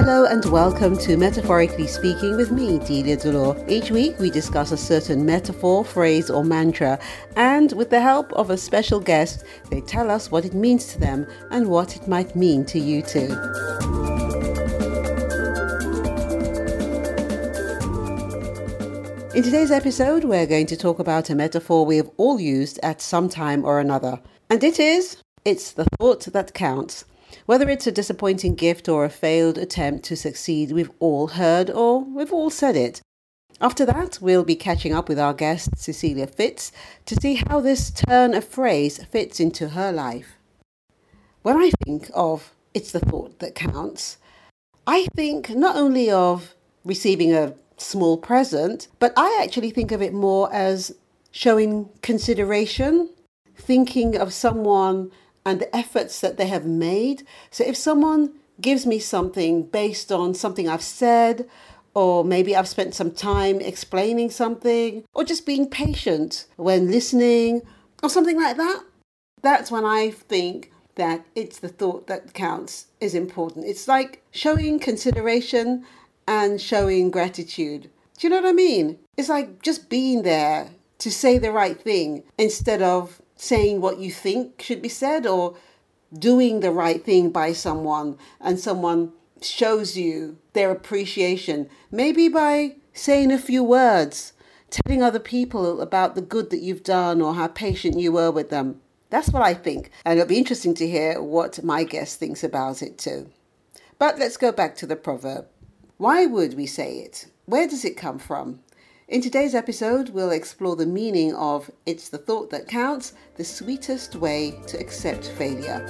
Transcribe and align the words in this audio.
Hello 0.00 0.26
and 0.26 0.44
welcome 0.44 0.96
to 0.98 1.16
Metaphorically 1.16 1.88
Speaking 1.88 2.36
with 2.36 2.52
me, 2.52 2.78
Delia 2.78 3.16
Delore. 3.16 3.68
Each 3.68 3.90
week 3.90 4.16
we 4.20 4.30
discuss 4.30 4.70
a 4.70 4.76
certain 4.76 5.26
metaphor, 5.26 5.84
phrase, 5.84 6.30
or 6.30 6.44
mantra, 6.44 7.00
and 7.34 7.72
with 7.72 7.90
the 7.90 8.00
help 8.00 8.32
of 8.34 8.48
a 8.48 8.56
special 8.56 9.00
guest, 9.00 9.42
they 9.70 9.80
tell 9.80 10.08
us 10.08 10.30
what 10.30 10.44
it 10.44 10.54
means 10.54 10.92
to 10.92 11.00
them 11.00 11.26
and 11.50 11.66
what 11.66 11.96
it 11.96 12.06
might 12.06 12.36
mean 12.36 12.64
to 12.66 12.78
you 12.78 13.02
too. 13.02 13.32
In 19.34 19.42
today's 19.42 19.72
episode, 19.72 20.22
we're 20.22 20.46
going 20.46 20.66
to 20.66 20.76
talk 20.76 21.00
about 21.00 21.28
a 21.28 21.34
metaphor 21.34 21.84
we 21.84 21.96
have 21.96 22.10
all 22.18 22.40
used 22.40 22.78
at 22.84 23.00
some 23.00 23.28
time 23.28 23.64
or 23.64 23.80
another, 23.80 24.20
and 24.48 24.62
it 24.62 24.78
is 24.78 25.16
it's 25.44 25.72
the 25.72 25.86
thought 25.98 26.24
that 26.26 26.54
counts. 26.54 27.04
Whether 27.46 27.68
it's 27.68 27.86
a 27.86 27.92
disappointing 27.92 28.54
gift 28.54 28.88
or 28.88 29.04
a 29.04 29.10
failed 29.10 29.58
attempt 29.58 30.04
to 30.06 30.16
succeed, 30.16 30.72
we've 30.72 30.90
all 30.98 31.28
heard 31.28 31.70
or 31.70 32.00
we've 32.00 32.32
all 32.32 32.50
said 32.50 32.76
it. 32.76 33.00
After 33.60 33.84
that, 33.86 34.18
we'll 34.20 34.44
be 34.44 34.54
catching 34.54 34.94
up 34.94 35.08
with 35.08 35.18
our 35.18 35.34
guest, 35.34 35.70
Cecilia 35.76 36.26
Fitz, 36.26 36.70
to 37.06 37.16
see 37.16 37.42
how 37.48 37.60
this 37.60 37.90
turn 37.90 38.34
of 38.34 38.44
phrase 38.44 39.02
fits 39.04 39.40
into 39.40 39.70
her 39.70 39.90
life. 39.90 40.36
When 41.42 41.56
I 41.56 41.70
think 41.84 42.10
of 42.14 42.52
it's 42.74 42.92
the 42.92 43.00
thought 43.00 43.40
that 43.40 43.54
counts, 43.54 44.18
I 44.86 45.06
think 45.16 45.50
not 45.50 45.76
only 45.76 46.10
of 46.10 46.54
receiving 46.84 47.34
a 47.34 47.54
small 47.76 48.16
present, 48.16 48.88
but 48.98 49.12
I 49.16 49.40
actually 49.42 49.70
think 49.70 49.92
of 49.92 50.02
it 50.02 50.12
more 50.12 50.52
as 50.52 50.94
showing 51.30 51.88
consideration, 52.02 53.10
thinking 53.56 54.16
of 54.16 54.32
someone 54.32 55.10
and 55.44 55.60
the 55.60 55.74
efforts 55.74 56.20
that 56.20 56.36
they 56.36 56.46
have 56.46 56.66
made. 56.66 57.26
So 57.50 57.64
if 57.64 57.76
someone 57.76 58.34
gives 58.60 58.86
me 58.86 58.98
something 58.98 59.62
based 59.62 60.10
on 60.10 60.34
something 60.34 60.68
I've 60.68 60.82
said, 60.82 61.48
or 61.94 62.24
maybe 62.24 62.54
I've 62.54 62.68
spent 62.68 62.94
some 62.94 63.10
time 63.10 63.60
explaining 63.60 64.30
something, 64.30 65.04
or 65.14 65.24
just 65.24 65.46
being 65.46 65.68
patient 65.68 66.46
when 66.56 66.90
listening, 66.90 67.62
or 68.02 68.08
something 68.08 68.40
like 68.40 68.56
that, 68.56 68.84
that's 69.42 69.70
when 69.70 69.84
I 69.84 70.10
think 70.10 70.72
that 70.96 71.24
it's 71.34 71.60
the 71.60 71.68
thought 71.68 72.08
that 72.08 72.34
counts 72.34 72.86
is 73.00 73.14
important. 73.14 73.66
It's 73.66 73.88
like 73.88 74.22
showing 74.32 74.78
consideration 74.78 75.84
and 76.26 76.60
showing 76.60 77.10
gratitude. 77.10 77.90
Do 78.18 78.26
you 78.26 78.30
know 78.30 78.40
what 78.40 78.48
I 78.48 78.52
mean? 78.52 78.98
It's 79.16 79.28
like 79.28 79.62
just 79.62 79.88
being 79.88 80.22
there 80.22 80.70
to 80.98 81.10
say 81.10 81.38
the 81.38 81.52
right 81.52 81.80
thing 81.80 82.24
instead 82.36 82.82
of 82.82 83.22
saying 83.38 83.80
what 83.80 83.98
you 83.98 84.10
think 84.10 84.60
should 84.60 84.82
be 84.82 84.88
said 84.88 85.26
or 85.26 85.56
doing 86.12 86.60
the 86.60 86.72
right 86.72 87.04
thing 87.04 87.30
by 87.30 87.52
someone 87.52 88.18
and 88.40 88.58
someone 88.58 89.12
shows 89.40 89.96
you 89.96 90.36
their 90.52 90.70
appreciation, 90.70 91.70
maybe 91.90 92.28
by 92.28 92.74
saying 92.92 93.30
a 93.30 93.38
few 93.38 93.62
words, 93.62 94.32
telling 94.70 95.02
other 95.02 95.20
people 95.20 95.80
about 95.80 96.16
the 96.16 96.20
good 96.20 96.50
that 96.50 96.62
you've 96.62 96.82
done 96.82 97.22
or 97.22 97.34
how 97.34 97.46
patient 97.46 97.98
you 97.98 98.10
were 98.10 98.30
with 98.30 98.50
them. 98.50 98.80
That's 99.10 99.30
what 99.30 99.42
I 99.42 99.54
think, 99.54 99.90
and 100.04 100.18
it'll 100.18 100.28
be 100.28 100.36
interesting 100.36 100.74
to 100.74 100.88
hear 100.88 101.22
what 101.22 101.62
my 101.62 101.84
guest 101.84 102.18
thinks 102.18 102.42
about 102.42 102.82
it 102.82 102.98
too. 102.98 103.30
But 103.98 104.18
let's 104.18 104.36
go 104.36 104.50
back 104.52 104.76
to 104.76 104.86
the 104.86 104.96
proverb. 104.96 105.46
Why 105.96 106.26
would 106.26 106.54
we 106.54 106.66
say 106.66 106.98
it? 106.98 107.26
Where 107.46 107.68
does 107.68 107.84
it 107.84 107.96
come 107.96 108.18
from? 108.18 108.60
In 109.08 109.22
today's 109.22 109.54
episode, 109.54 110.10
we'll 110.10 110.32
explore 110.32 110.76
the 110.76 110.84
meaning 110.84 111.34
of 111.34 111.70
It's 111.86 112.10
the 112.10 112.18
Thought 112.18 112.50
That 112.50 112.68
Counts, 112.68 113.14
the 113.36 113.44
sweetest 113.44 114.14
way 114.16 114.60
to 114.66 114.78
accept 114.78 115.28
failure. 115.28 115.82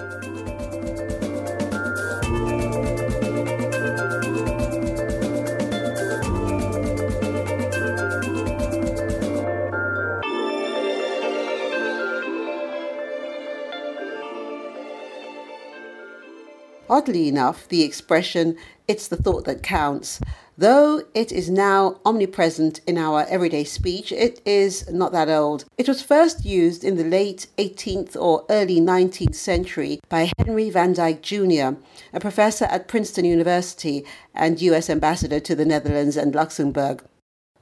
Oddly 16.88 17.26
enough, 17.26 17.66
the 17.66 17.82
expression, 17.82 18.56
it's 18.86 19.08
the 19.08 19.16
thought 19.16 19.44
that 19.44 19.64
counts, 19.64 20.20
Though 20.60 21.04
it 21.14 21.30
is 21.30 21.48
now 21.48 22.00
omnipresent 22.04 22.80
in 22.84 22.98
our 22.98 23.24
everyday 23.28 23.62
speech, 23.62 24.10
it 24.10 24.42
is 24.44 24.90
not 24.90 25.12
that 25.12 25.28
old. 25.28 25.64
It 25.78 25.86
was 25.86 26.02
first 26.02 26.44
used 26.44 26.82
in 26.82 26.96
the 26.96 27.04
late 27.04 27.46
18th 27.58 28.16
or 28.16 28.44
early 28.50 28.80
19th 28.80 29.36
century 29.36 30.00
by 30.08 30.32
Henry 30.36 30.68
Van 30.68 30.94
Dyke 30.94 31.22
Jr., 31.22 31.78
a 32.12 32.18
professor 32.18 32.64
at 32.64 32.88
Princeton 32.88 33.24
University 33.24 34.04
and 34.34 34.60
US 34.60 34.90
ambassador 34.90 35.38
to 35.38 35.54
the 35.54 35.64
Netherlands 35.64 36.16
and 36.16 36.34
Luxembourg. 36.34 37.04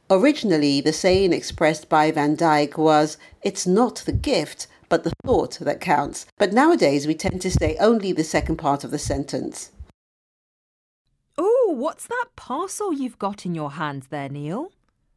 Originally, 0.09 0.81
the 0.81 0.95
saying 0.95 1.35
expressed 1.35 1.91
by 1.91 2.11
Van 2.11 2.35
Dyke 2.35 2.79
was, 2.79 3.19
It's 3.43 3.67
not 3.67 3.97
the 4.07 4.13
gift, 4.13 4.69
but 4.89 5.05
the 5.05 5.13
thought 5.23 5.59
that 5.61 5.83
counts. 5.83 6.25
But 6.39 6.55
nowadays, 6.55 7.07
we 7.07 7.15
tend 7.15 7.43
to 7.43 7.51
say 7.51 7.77
only 7.79 8.13
the 8.13 8.25
second 8.25 8.57
part 8.57 8.85
of 8.85 8.91
the 8.91 8.99
sentence. 8.99 9.71
Oh, 11.39 11.75
what's 11.77 12.07
that 12.07 12.27
parcel 12.37 12.93
you've 12.93 13.19
got 13.19 13.45
in 13.45 13.55
your 13.55 13.73
hands 13.73 14.07
there, 14.09 14.29
Neil? 14.29 14.73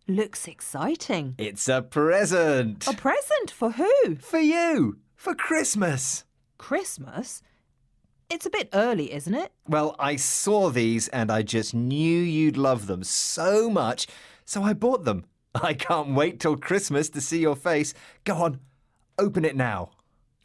Looks 0.07 0.47
exciting. 0.47 1.35
It's 1.37 1.69
a 1.69 1.81
present. 1.81 2.87
A 2.87 2.93
present 2.93 3.51
for 3.51 3.71
who? 3.71 4.15
For 4.17 4.39
you. 4.39 4.97
For 5.15 5.35
Christmas. 5.35 6.25
Christmas? 6.57 7.41
It's 8.29 8.45
a 8.45 8.49
bit 8.49 8.69
early, 8.73 9.13
isn't 9.13 9.33
it? 9.33 9.51
Well, 9.67 9.95
I 9.99 10.15
saw 10.15 10.69
these 10.69 11.07
and 11.09 11.31
I 11.31 11.41
just 11.41 11.73
knew 11.73 12.19
you'd 12.21 12.57
love 12.57 12.87
them 12.87 13.03
so 13.03 13.69
much, 13.69 14.07
so 14.45 14.63
I 14.63 14.73
bought 14.73 15.03
them. 15.05 15.25
I 15.55 15.73
can't 15.73 16.13
wait 16.15 16.39
till 16.39 16.57
Christmas 16.57 17.09
to 17.09 17.21
see 17.21 17.39
your 17.39 17.55
face. 17.55 17.93
Go 18.23 18.35
on, 18.35 18.59
open 19.17 19.45
it 19.45 19.55
now. 19.55 19.91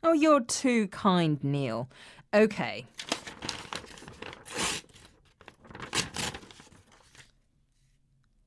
Oh, 0.03 0.13
you're 0.13 0.41
too 0.41 0.89
kind, 0.89 1.43
Neil. 1.43 1.89
OK. 2.33 2.85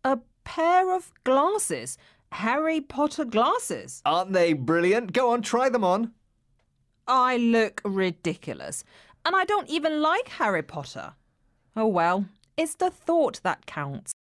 A 0.04 0.20
pair 0.58 0.92
of 0.92 1.12
glasses. 1.24 2.00
Harry 2.32 2.82
Potter 2.82 3.24
glasses. 3.24 4.02
Aren't 4.04 4.34
they 4.34 4.54
brilliant? 4.54 5.14
Go 5.14 5.30
on, 5.30 5.44
try 5.44 5.70
them 5.70 5.84
on. 5.84 6.14
I 7.08 7.38
look 7.38 7.80
ridiculous. 7.86 8.84
And 9.24 9.36
I 9.36 9.46
don't 9.46 9.70
even 9.70 10.02
like 10.02 10.30
Harry 10.30 10.64
Potter. 10.64 11.14
Oh 11.76 11.86
well, 11.86 12.26
it's 12.58 12.74
the 12.74 12.90
thought 12.90 13.40
that 13.44 13.68
counts. 13.68 14.14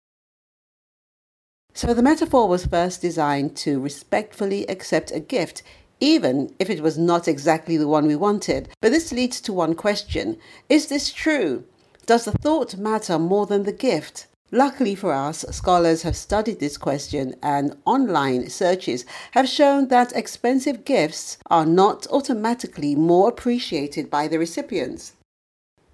So 1.73 1.95
the 1.95 2.03
metaphor 2.03 2.49
was 2.49 2.67
first 2.67 3.01
designed 3.01 3.57
to 3.59 3.79
respectfully 3.79 4.67
accept 4.67 5.13
a 5.13 5.21
gift, 5.21 5.63
even 6.01 6.53
if 6.59 6.69
it 6.69 6.81
was 6.81 6.99
not 6.99 7.29
exactly 7.29 7.77
the 7.77 7.89
one 7.89 8.09
we 8.09 8.17
wanted. 8.17 8.71
But 8.81 8.91
this 8.91 9.13
leads 9.13 9.41
to 9.43 9.53
one 9.53 9.75
question 9.75 10.37
Is 10.69 10.89
this 10.89 11.13
true? 11.13 11.63
Does 12.07 12.25
the 12.25 12.33
thought 12.33 12.77
matter 12.77 13.21
more 13.21 13.47
than 13.47 13.63
the 13.63 13.73
gift? 13.73 14.27
Luckily 14.55 14.95
for 14.95 15.13
us, 15.13 15.45
scholars 15.51 16.03
have 16.03 16.17
studied 16.17 16.61
this 16.61 16.77
question, 16.77 17.35
and 17.43 17.77
online 17.85 18.49
searches 18.49 19.05
have 19.33 19.49
shown 19.49 19.89
that 19.89 20.15
expensive 20.15 20.85
gifts 20.85 21.39
are 21.51 21.67
not 21.67 22.07
automatically 22.07 22.95
more 22.95 23.31
appreciated 23.31 24.09
by 24.09 24.29
the 24.29 24.39
recipients. 24.39 25.15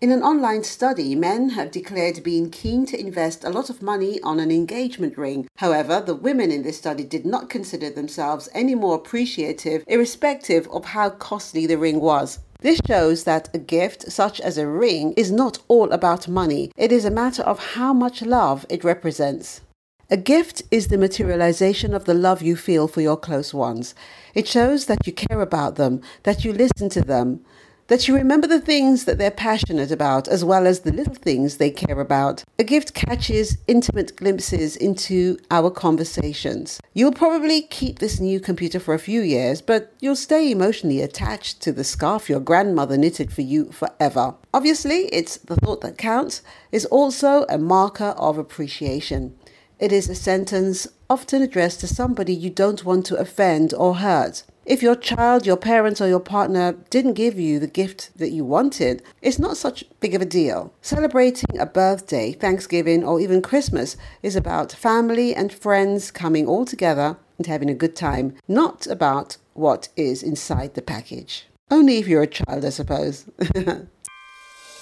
In 0.03 0.13
an 0.13 0.23
online 0.23 0.63
study, 0.63 1.15
men 1.15 1.49
have 1.51 1.71
declared 1.71 2.23
being 2.23 2.51
keen 2.51 2.85
to 2.85 3.01
invest 3.01 3.45
a 3.45 3.49
lot 3.51 3.71
of 3.71 3.81
money 3.81 4.21
on 4.21 4.39
an 4.39 4.51
engagement 4.51 5.17
ring. 5.17 5.49
However, 5.57 6.03
the 6.05 6.15
women 6.15 6.51
in 6.51 6.63
this 6.63 6.77
study 6.77 7.05
did 7.05 7.25
not 7.25 7.49
consider 7.49 7.89
themselves 7.89 8.51
any 8.53 8.75
more 8.75 8.95
appreciative, 8.95 9.85
irrespective 9.87 10.69
of 10.69 10.85
how 10.85 11.09
costly 11.09 11.65
the 11.65 11.79
ring 11.79 11.99
was. 11.99 12.41
This 12.61 12.81
shows 12.87 13.25
that 13.25 13.49
a 13.55 13.59
gift, 13.59 14.13
such 14.13 14.41
as 14.41 14.59
a 14.59 14.67
ring, 14.67 15.15
is 15.17 15.33
not 15.33 15.59
all 15.69 15.91
about 15.93 16.29
money. 16.29 16.71
It 16.77 16.93
is 16.93 17.07
a 17.07 17.11
matter 17.11 17.43
of 17.43 17.75
how 17.75 17.95
much 17.95 18.21
love 18.21 18.67
it 18.69 18.85
represents. 18.85 19.63
A 20.11 20.17
gift 20.17 20.63
is 20.71 20.89
the 20.89 20.99
materialization 20.99 21.95
of 21.95 22.05
the 22.05 22.15
love 22.15 22.43
you 22.43 22.57
feel 22.57 22.89
for 22.89 23.01
your 23.01 23.17
close 23.17 23.55
ones. 23.55 23.95
It 24.35 24.49
shows 24.49 24.87
that 24.87 25.07
you 25.07 25.13
care 25.13 25.41
about 25.41 25.77
them, 25.77 26.03
that 26.25 26.45
you 26.45 26.53
listen 26.53 26.89
to 26.91 27.01
them, 27.01 27.45
that 27.91 28.07
you 28.07 28.15
remember 28.15 28.47
the 28.47 28.61
things 28.61 29.05
that 29.05 29.19
they're 29.19 29.33
passionate 29.33 29.91
about 29.91 30.29
as 30.29 30.45
well 30.45 30.65
as 30.65 30.81
the 30.81 30.93
little 30.93 31.17
things 31.17 31.57
they 31.57 31.73
care 31.73 31.99
about. 31.99 32.45
A 32.57 32.63
gift 32.63 32.95
catches 32.95 33.59
intimate 33.67 34.15
glimpses 34.15 34.77
into 34.77 35.37
our 35.51 35.73
conversations. 35.73 36.81
You'll 36.95 37.13
probably 37.13 37.63
keep 37.63 37.99
this 37.99 38.21
new 38.21 38.39
computer 38.39 38.79
for 38.79 38.95
a 38.95 38.99
few 39.01 39.23
years, 39.23 39.61
but 39.61 39.93
you'll 39.99 40.15
stay 40.15 40.53
emotionally 40.53 41.01
attached 41.01 41.61
to 41.63 41.73
the 41.73 41.83
scarf 41.83 42.31
your 42.31 42.39
grandmother 42.39 42.97
knitted 42.97 43.33
for 43.33 43.43
you 43.43 43.73
forever. 43.73 44.37
Obviously, 44.55 45.07
it's 45.07 45.39
the 45.39 45.57
thought 45.57 45.81
that 45.81 45.99
counts 45.99 46.43
is 46.71 46.87
also 46.87 47.45
a 47.49 47.59
marker 47.59 48.15
of 48.17 48.39
appreciation. 48.39 49.37
It 49.81 49.91
is 49.91 50.09
a 50.09 50.15
sentence 50.15 50.87
often 51.09 51.43
addressed 51.43 51.81
to 51.81 51.89
somebody 51.89 52.35
you 52.35 52.51
don't 52.51 52.85
want 52.85 53.05
to 53.07 53.17
offend 53.17 53.75
or 53.75 53.97
hurt. 53.97 54.45
If 54.67 54.83
your 54.83 54.95
child, 54.95 55.47
your 55.47 55.57
parents, 55.57 56.03
or 56.03 56.09
your 56.09 56.21
partner 56.21 56.73
didn't 56.91 57.15
give 57.15 57.41
you 57.41 57.59
the 57.59 57.67
gift 57.67 58.11
that 58.19 58.31
you 58.31 58.45
wanted, 58.45 59.03
it's 59.23 59.39
not 59.39 59.57
such 59.57 59.85
big 60.01 60.15
of 60.15 60.21
a 60.21 60.27
deal. 60.27 60.75
Celebrating 60.83 61.59
a 61.59 61.65
birthday, 61.65 62.33
Thanksgiving, 62.33 63.03
or 63.03 63.21
even 63.21 63.41
Christmas 63.41 63.97
is 64.23 64.37
about 64.37 64.71
family 64.73 65.35
and 65.35 65.51
friends 65.51 66.11
coming 66.11 66.47
all 66.47 66.67
together 66.67 67.17
and 67.39 67.47
having 67.47 67.71
a 67.71 67.75
good 67.75 67.97
time, 67.97 68.37
not 68.47 68.87
about 68.87 69.39
what 69.55 69.89
is 69.97 70.23
inside 70.23 70.75
the 70.75 70.83
package. 70.83 71.47
Only 71.71 71.97
if 71.97 72.07
you're 72.07 72.23
a 72.23 72.27
child, 72.27 72.65
I 72.65 72.71
suppose. 72.71 73.25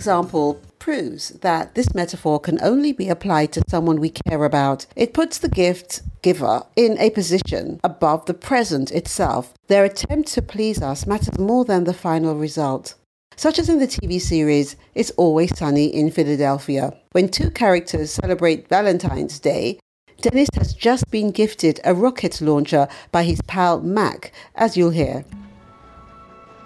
Example 0.00 0.58
proves 0.78 1.28
that 1.40 1.74
this 1.74 1.94
metaphor 1.94 2.40
can 2.40 2.58
only 2.62 2.90
be 2.90 3.10
applied 3.10 3.52
to 3.52 3.62
someone 3.68 4.00
we 4.00 4.08
care 4.08 4.46
about. 4.46 4.86
It 4.96 5.12
puts 5.12 5.36
the 5.36 5.50
gift 5.50 6.00
giver 6.22 6.62
in 6.74 6.96
a 6.98 7.10
position 7.10 7.78
above 7.84 8.24
the 8.24 8.32
present 8.32 8.90
itself. 8.92 9.52
Their 9.66 9.84
attempt 9.84 10.32
to 10.32 10.40
please 10.40 10.80
us 10.80 11.06
matters 11.06 11.38
more 11.38 11.66
than 11.66 11.84
the 11.84 11.92
final 11.92 12.34
result. 12.34 12.94
Such 13.36 13.58
as 13.58 13.68
in 13.68 13.78
the 13.78 13.86
TV 13.86 14.18
series 14.18 14.74
It's 14.94 15.10
Always 15.18 15.54
Sunny 15.58 15.94
in 15.94 16.10
Philadelphia. 16.10 16.94
When 17.12 17.28
two 17.28 17.50
characters 17.50 18.10
celebrate 18.10 18.68
Valentine's 18.68 19.38
Day, 19.38 19.78
Dennis 20.22 20.48
has 20.54 20.72
just 20.72 21.10
been 21.10 21.30
gifted 21.30 21.78
a 21.84 21.92
rocket 21.92 22.40
launcher 22.40 22.88
by 23.12 23.24
his 23.24 23.42
pal 23.42 23.82
Mac, 23.82 24.32
as 24.54 24.78
you'll 24.78 24.96
hear. 25.02 25.26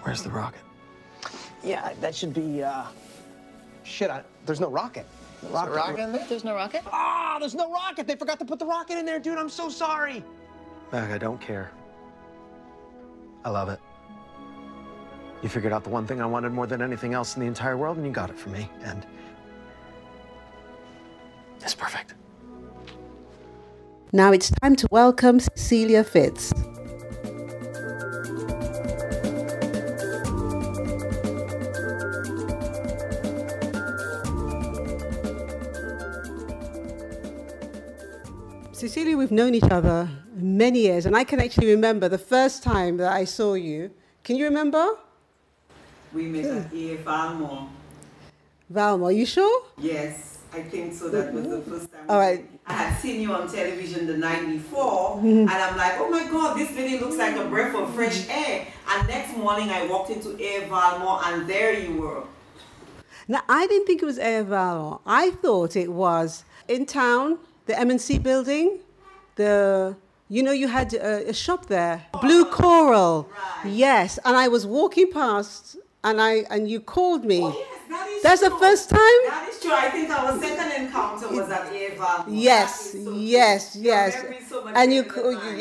Where's 0.02 0.22
the 0.22 0.30
rocket? 0.30 0.60
Yeah, 1.64 1.94
that 2.00 2.14
should 2.14 2.34
be 2.34 2.62
uh, 2.62 2.84
Shit, 3.84 4.10
I, 4.10 4.22
there's 4.46 4.60
no 4.60 4.70
rocket. 4.70 5.06
The 5.42 5.48
rocket. 5.48 5.72
There's 5.72 5.76
rocket 5.76 6.00
in 6.00 6.12
there? 6.12 6.26
There's 6.28 6.44
no 6.44 6.54
rocket? 6.54 6.82
Ah, 6.86 7.34
oh, 7.36 7.40
there's 7.40 7.54
no 7.54 7.70
rocket. 7.70 8.06
They 8.06 8.16
forgot 8.16 8.38
to 8.38 8.44
put 8.44 8.58
the 8.58 8.66
rocket 8.66 8.98
in 8.98 9.04
there, 9.04 9.20
dude. 9.20 9.38
I'm 9.38 9.50
so 9.50 9.68
sorry. 9.68 10.24
Mac, 10.90 11.10
I 11.10 11.18
don't 11.18 11.40
care. 11.40 11.70
I 13.44 13.50
love 13.50 13.68
it. 13.68 13.78
You 15.42 15.50
figured 15.50 15.72
out 15.74 15.84
the 15.84 15.90
one 15.90 16.06
thing 16.06 16.22
I 16.22 16.26
wanted 16.26 16.52
more 16.52 16.66
than 16.66 16.80
anything 16.80 17.12
else 17.12 17.36
in 17.36 17.40
the 17.40 17.46
entire 17.46 17.76
world, 17.76 17.98
and 17.98 18.06
you 18.06 18.12
got 18.12 18.30
it 18.30 18.38
for 18.38 18.48
me. 18.48 18.70
And 18.82 19.06
it's 21.60 21.74
perfect. 21.74 22.14
Now 24.12 24.32
it's 24.32 24.50
time 24.62 24.76
to 24.76 24.88
welcome 24.90 25.40
Cecilia 25.40 26.04
Fitz. 26.04 26.52
Cecilia, 38.84 39.16
we've 39.16 39.32
known 39.32 39.54
each 39.54 39.70
other 39.70 40.10
many 40.36 40.80
years, 40.80 41.06
and 41.06 41.16
I 41.16 41.24
can 41.24 41.40
actually 41.40 41.68
remember 41.68 42.06
the 42.06 42.18
first 42.18 42.62
time 42.62 42.98
that 42.98 43.10
I 43.10 43.24
saw 43.24 43.54
you. 43.54 43.90
Can 44.22 44.36
you 44.36 44.44
remember? 44.44 44.98
We 46.12 46.24
met 46.26 46.44
at 46.44 46.70
A. 46.70 46.96
Valmore. 46.98 47.66
Valmore, 48.70 49.08
are 49.08 49.12
you 49.12 49.24
sure? 49.24 49.64
Yes, 49.78 50.40
I 50.52 50.60
think 50.60 50.92
so. 50.92 51.08
That 51.08 51.32
was 51.32 51.48
the 51.48 51.62
first 51.62 51.90
time. 51.90 52.04
All 52.10 52.18
right. 52.18 52.44
I 52.66 52.74
had 52.74 53.00
seen 53.00 53.22
you 53.22 53.32
on 53.32 53.50
television 53.50 54.06
the 54.06 54.18
night 54.18 54.46
before, 54.48 55.16
mm-hmm. 55.16 55.48
and 55.48 55.50
I'm 55.50 55.78
like, 55.78 55.94
oh 55.96 56.10
my 56.10 56.30
God, 56.30 56.58
this 56.58 56.70
lady 56.76 56.98
looks 56.98 57.16
like 57.16 57.36
a 57.36 57.46
breath 57.46 57.74
of 57.74 57.94
fresh 57.94 58.28
air. 58.28 58.66
And 58.90 59.08
next 59.08 59.34
morning, 59.34 59.70
I 59.70 59.86
walked 59.86 60.10
into 60.10 60.36
A. 60.38 60.68
Valmore, 60.68 61.22
and 61.24 61.48
there 61.48 61.72
you 61.72 62.02
were. 62.02 62.22
Now, 63.28 63.40
I 63.48 63.66
didn't 63.66 63.86
think 63.86 64.02
it 64.02 64.06
was 64.06 64.18
A. 64.18 64.44
Valmore. 64.44 65.00
I 65.06 65.30
thought 65.30 65.74
it 65.74 65.90
was 65.90 66.44
in 66.68 66.84
town 66.84 67.38
the 67.66 67.78
M&C 67.78 68.18
building, 68.18 68.78
the 69.36 69.96
you 70.28 70.42
know 70.42 70.52
you 70.52 70.68
had 70.68 70.92
a, 70.94 71.28
a 71.30 71.32
shop 71.34 71.66
there, 71.66 72.06
Blue 72.20 72.44
Coral. 72.46 73.28
Right. 73.64 73.72
Yes, 73.72 74.18
and 74.24 74.36
I 74.36 74.48
was 74.48 74.66
walking 74.66 75.10
past 75.10 75.76
and 76.02 76.20
I 76.20 76.44
and 76.50 76.68
you 76.70 76.80
called 76.80 77.24
me. 77.24 77.40
Oh, 77.42 77.48
yes, 77.48 77.88
that 77.88 78.08
is 78.08 78.22
That's 78.22 78.40
true. 78.40 78.50
the 78.50 78.56
first 78.56 78.90
time? 78.90 78.98
That 79.26 79.48
is 79.50 79.60
true. 79.60 79.72
I 79.72 79.90
think 79.90 80.10
our 80.10 80.38
second 80.40 80.84
encounter 80.84 81.28
was 81.28 81.50
at 81.50 81.72
Eva. 81.72 82.24
Yes, 82.28 82.92
so 82.92 83.12
yes, 83.14 83.76
yes. 83.76 84.22
So 84.48 84.66
and 84.68 84.92
you 84.92 85.02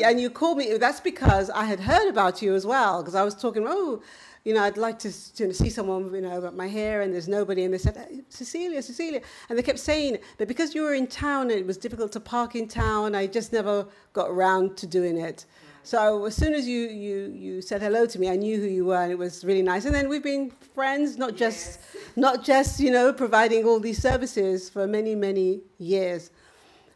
and 0.04 0.20
you 0.20 0.30
called 0.30 0.58
me. 0.58 0.76
That's 0.76 1.00
because 1.00 1.50
I 1.50 1.64
had 1.64 1.80
heard 1.80 2.08
about 2.08 2.42
you 2.42 2.54
as 2.54 2.66
well 2.66 3.02
because 3.02 3.14
I 3.14 3.22
was 3.24 3.34
talking. 3.34 3.64
Oh, 3.66 4.02
you 4.44 4.52
know, 4.52 4.62
I'd 4.62 4.76
like 4.76 4.98
to 5.00 5.12
you 5.36 5.46
know, 5.46 5.52
see 5.52 5.70
someone, 5.70 6.12
you 6.14 6.20
know, 6.20 6.38
about 6.38 6.54
my 6.54 6.68
hair, 6.68 7.00
and 7.00 7.12
there's 7.12 7.28
nobody. 7.28 7.64
And 7.64 7.72
they 7.72 7.78
said, 7.78 8.24
Cecilia, 8.28 8.82
Cecilia. 8.82 9.22
And 9.48 9.58
they 9.58 9.62
kept 9.62 9.78
saying, 9.78 10.18
but 10.36 10.48
because 10.48 10.74
you 10.74 10.82
were 10.82 10.94
in 10.94 11.06
town 11.06 11.50
and 11.50 11.58
it 11.58 11.66
was 11.66 11.78
difficult 11.78 12.12
to 12.12 12.20
park 12.20 12.54
in 12.54 12.68
town, 12.68 13.14
I 13.14 13.26
just 13.26 13.52
never 13.52 13.86
got 14.12 14.30
around 14.30 14.76
to 14.78 14.86
doing 14.86 15.16
it. 15.16 15.46
So 15.82 16.24
as 16.26 16.34
soon 16.34 16.54
as 16.54 16.66
you, 16.66 16.88
you, 16.88 17.32
you 17.34 17.62
said 17.62 17.82
hello 17.82 18.06
to 18.06 18.18
me, 18.18 18.30
I 18.30 18.36
knew 18.36 18.58
who 18.58 18.66
you 18.66 18.84
were, 18.86 19.02
and 19.02 19.12
it 19.12 19.18
was 19.18 19.44
really 19.44 19.62
nice. 19.62 19.86
And 19.86 19.94
then 19.94 20.08
we've 20.08 20.22
been 20.22 20.50
friends, 20.74 21.16
not 21.16 21.36
just, 21.36 21.80
yes. 21.94 22.02
not 22.16 22.44
just 22.44 22.80
you 22.80 22.90
know, 22.90 23.12
providing 23.12 23.64
all 23.64 23.80
these 23.80 24.00
services 24.00 24.68
for 24.68 24.86
many, 24.86 25.14
many 25.14 25.60
years. 25.78 26.30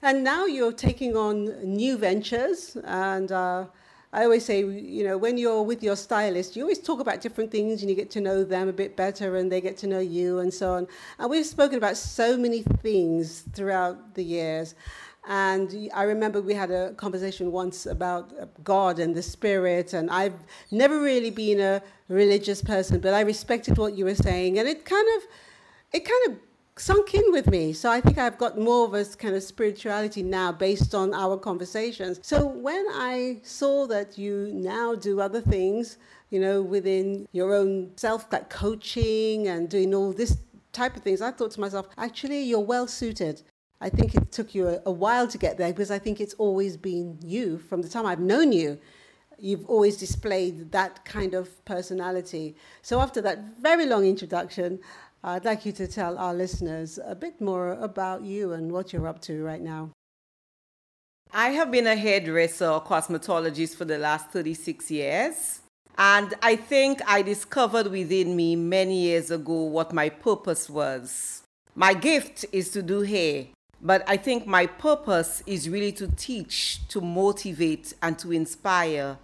And 0.00 0.22
now 0.22 0.46
you're 0.46 0.72
taking 0.72 1.16
on 1.16 1.46
new 1.64 1.96
ventures, 1.98 2.76
and 2.84 3.32
uh, 3.32 3.66
I 4.12 4.24
always 4.24 4.44
say, 4.44 4.64
you 4.64 5.04
know, 5.04 5.18
when 5.18 5.36
you're 5.36 5.62
with 5.62 5.82
your 5.82 5.96
stylist, 5.96 6.56
you 6.56 6.62
always 6.62 6.78
talk 6.78 6.98
about 6.98 7.20
different 7.20 7.50
things 7.50 7.82
and 7.82 7.90
you 7.90 7.96
get 7.96 8.10
to 8.12 8.20
know 8.20 8.42
them 8.42 8.68
a 8.68 8.72
bit 8.72 8.96
better 8.96 9.36
and 9.36 9.52
they 9.52 9.60
get 9.60 9.76
to 9.78 9.86
know 9.86 9.98
you 9.98 10.38
and 10.38 10.52
so 10.52 10.72
on. 10.72 10.88
And 11.18 11.28
we've 11.28 11.44
spoken 11.44 11.76
about 11.76 11.96
so 11.98 12.36
many 12.36 12.62
things 12.62 13.44
throughout 13.52 14.14
the 14.14 14.24
years. 14.24 14.74
And 15.26 15.90
I 15.94 16.04
remember 16.04 16.40
we 16.40 16.54
had 16.54 16.70
a 16.70 16.94
conversation 16.94 17.52
once 17.52 17.84
about 17.84 18.32
uh, 18.40 18.46
God 18.64 18.98
and 18.98 19.14
the 19.14 19.22
Spirit. 19.22 19.92
And 19.92 20.10
I've 20.10 20.32
never 20.70 21.02
really 21.02 21.30
been 21.30 21.60
a 21.60 21.82
religious 22.08 22.62
person, 22.62 23.00
but 23.00 23.12
I 23.12 23.20
respected 23.20 23.76
what 23.76 23.94
you 23.94 24.06
were 24.06 24.14
saying. 24.14 24.58
And 24.58 24.66
it 24.66 24.86
kind 24.86 25.06
of, 25.18 25.22
it 25.92 26.06
kind 26.06 26.32
of 26.32 26.47
sunk 26.78 27.14
in 27.14 27.32
with 27.32 27.48
me. 27.48 27.72
So 27.72 27.90
I 27.90 28.00
think 28.00 28.18
I've 28.18 28.38
got 28.38 28.58
more 28.58 28.84
of 28.86 28.94
a 28.94 29.04
kind 29.16 29.34
of 29.34 29.42
spirituality 29.42 30.22
now 30.22 30.52
based 30.52 30.94
on 30.94 31.14
our 31.14 31.36
conversations. 31.36 32.20
So 32.22 32.46
when 32.46 32.86
I 32.92 33.40
saw 33.42 33.86
that 33.88 34.18
you 34.18 34.50
now 34.52 34.94
do 34.94 35.20
other 35.20 35.40
things, 35.40 35.98
you 36.30 36.40
know, 36.40 36.62
within 36.62 37.26
your 37.32 37.54
own 37.54 37.92
self, 37.96 38.26
like 38.32 38.50
coaching 38.50 39.48
and 39.48 39.68
doing 39.68 39.94
all 39.94 40.12
this 40.12 40.38
type 40.72 40.96
of 40.96 41.02
things, 41.02 41.20
I 41.20 41.30
thought 41.30 41.52
to 41.52 41.60
myself, 41.60 41.88
actually, 41.96 42.42
you're 42.42 42.60
well 42.60 42.86
suited. 42.86 43.42
I 43.80 43.88
think 43.88 44.14
it 44.14 44.32
took 44.32 44.54
you 44.54 44.68
a, 44.68 44.80
a 44.86 44.90
while 44.90 45.28
to 45.28 45.38
get 45.38 45.56
there 45.56 45.72
because 45.72 45.90
I 45.90 45.98
think 45.98 46.20
it's 46.20 46.34
always 46.34 46.76
been 46.76 47.18
you 47.22 47.58
from 47.58 47.82
the 47.82 47.88
time 47.88 48.06
I've 48.06 48.20
known 48.20 48.52
you 48.52 48.78
you've 49.38 49.64
always 49.66 49.96
displayed 49.96 50.72
that 50.72 51.04
kind 51.04 51.34
of 51.34 51.64
personality. 51.64 52.56
So 52.82 53.00
after 53.00 53.20
that 53.22 53.38
very 53.60 53.86
long 53.86 54.04
introduction, 54.04 54.80
I'd 55.22 55.44
like 55.44 55.66
you 55.66 55.72
to 55.72 55.88
tell 55.88 56.16
our 56.16 56.32
listeners 56.32 56.98
a 57.04 57.14
bit 57.14 57.40
more 57.40 57.72
about 57.72 58.22
you 58.22 58.52
and 58.52 58.70
what 58.70 58.92
you're 58.92 59.08
up 59.08 59.20
to 59.22 59.42
right 59.42 59.60
now. 59.60 59.90
I 61.32 61.48
have 61.50 61.72
been 61.72 61.88
a 61.88 61.96
hairdresser 61.96 62.68
or 62.68 62.80
cosmetologist 62.82 63.74
for 63.76 63.84
the 63.84 63.98
last 63.98 64.30
36 64.30 64.90
years. 64.90 65.60
And 65.98 66.34
I 66.40 66.54
think 66.54 67.00
I 67.06 67.22
discovered 67.22 67.88
within 67.88 68.36
me 68.36 68.54
many 68.54 69.00
years 69.00 69.32
ago 69.32 69.64
what 69.64 69.92
my 69.92 70.08
purpose 70.08 70.70
was. 70.70 71.42
My 71.74 71.94
gift 71.94 72.44
is 72.52 72.70
to 72.70 72.82
do 72.82 73.00
hair, 73.00 73.46
but 73.82 74.08
I 74.08 74.16
think 74.16 74.46
my 74.46 74.66
purpose 74.66 75.42
is 75.46 75.68
really 75.68 75.92
to 75.92 76.06
teach, 76.06 76.86
to 76.88 77.00
motivate, 77.00 77.92
and 78.00 78.16
to 78.20 78.32
inspire. 78.32 79.18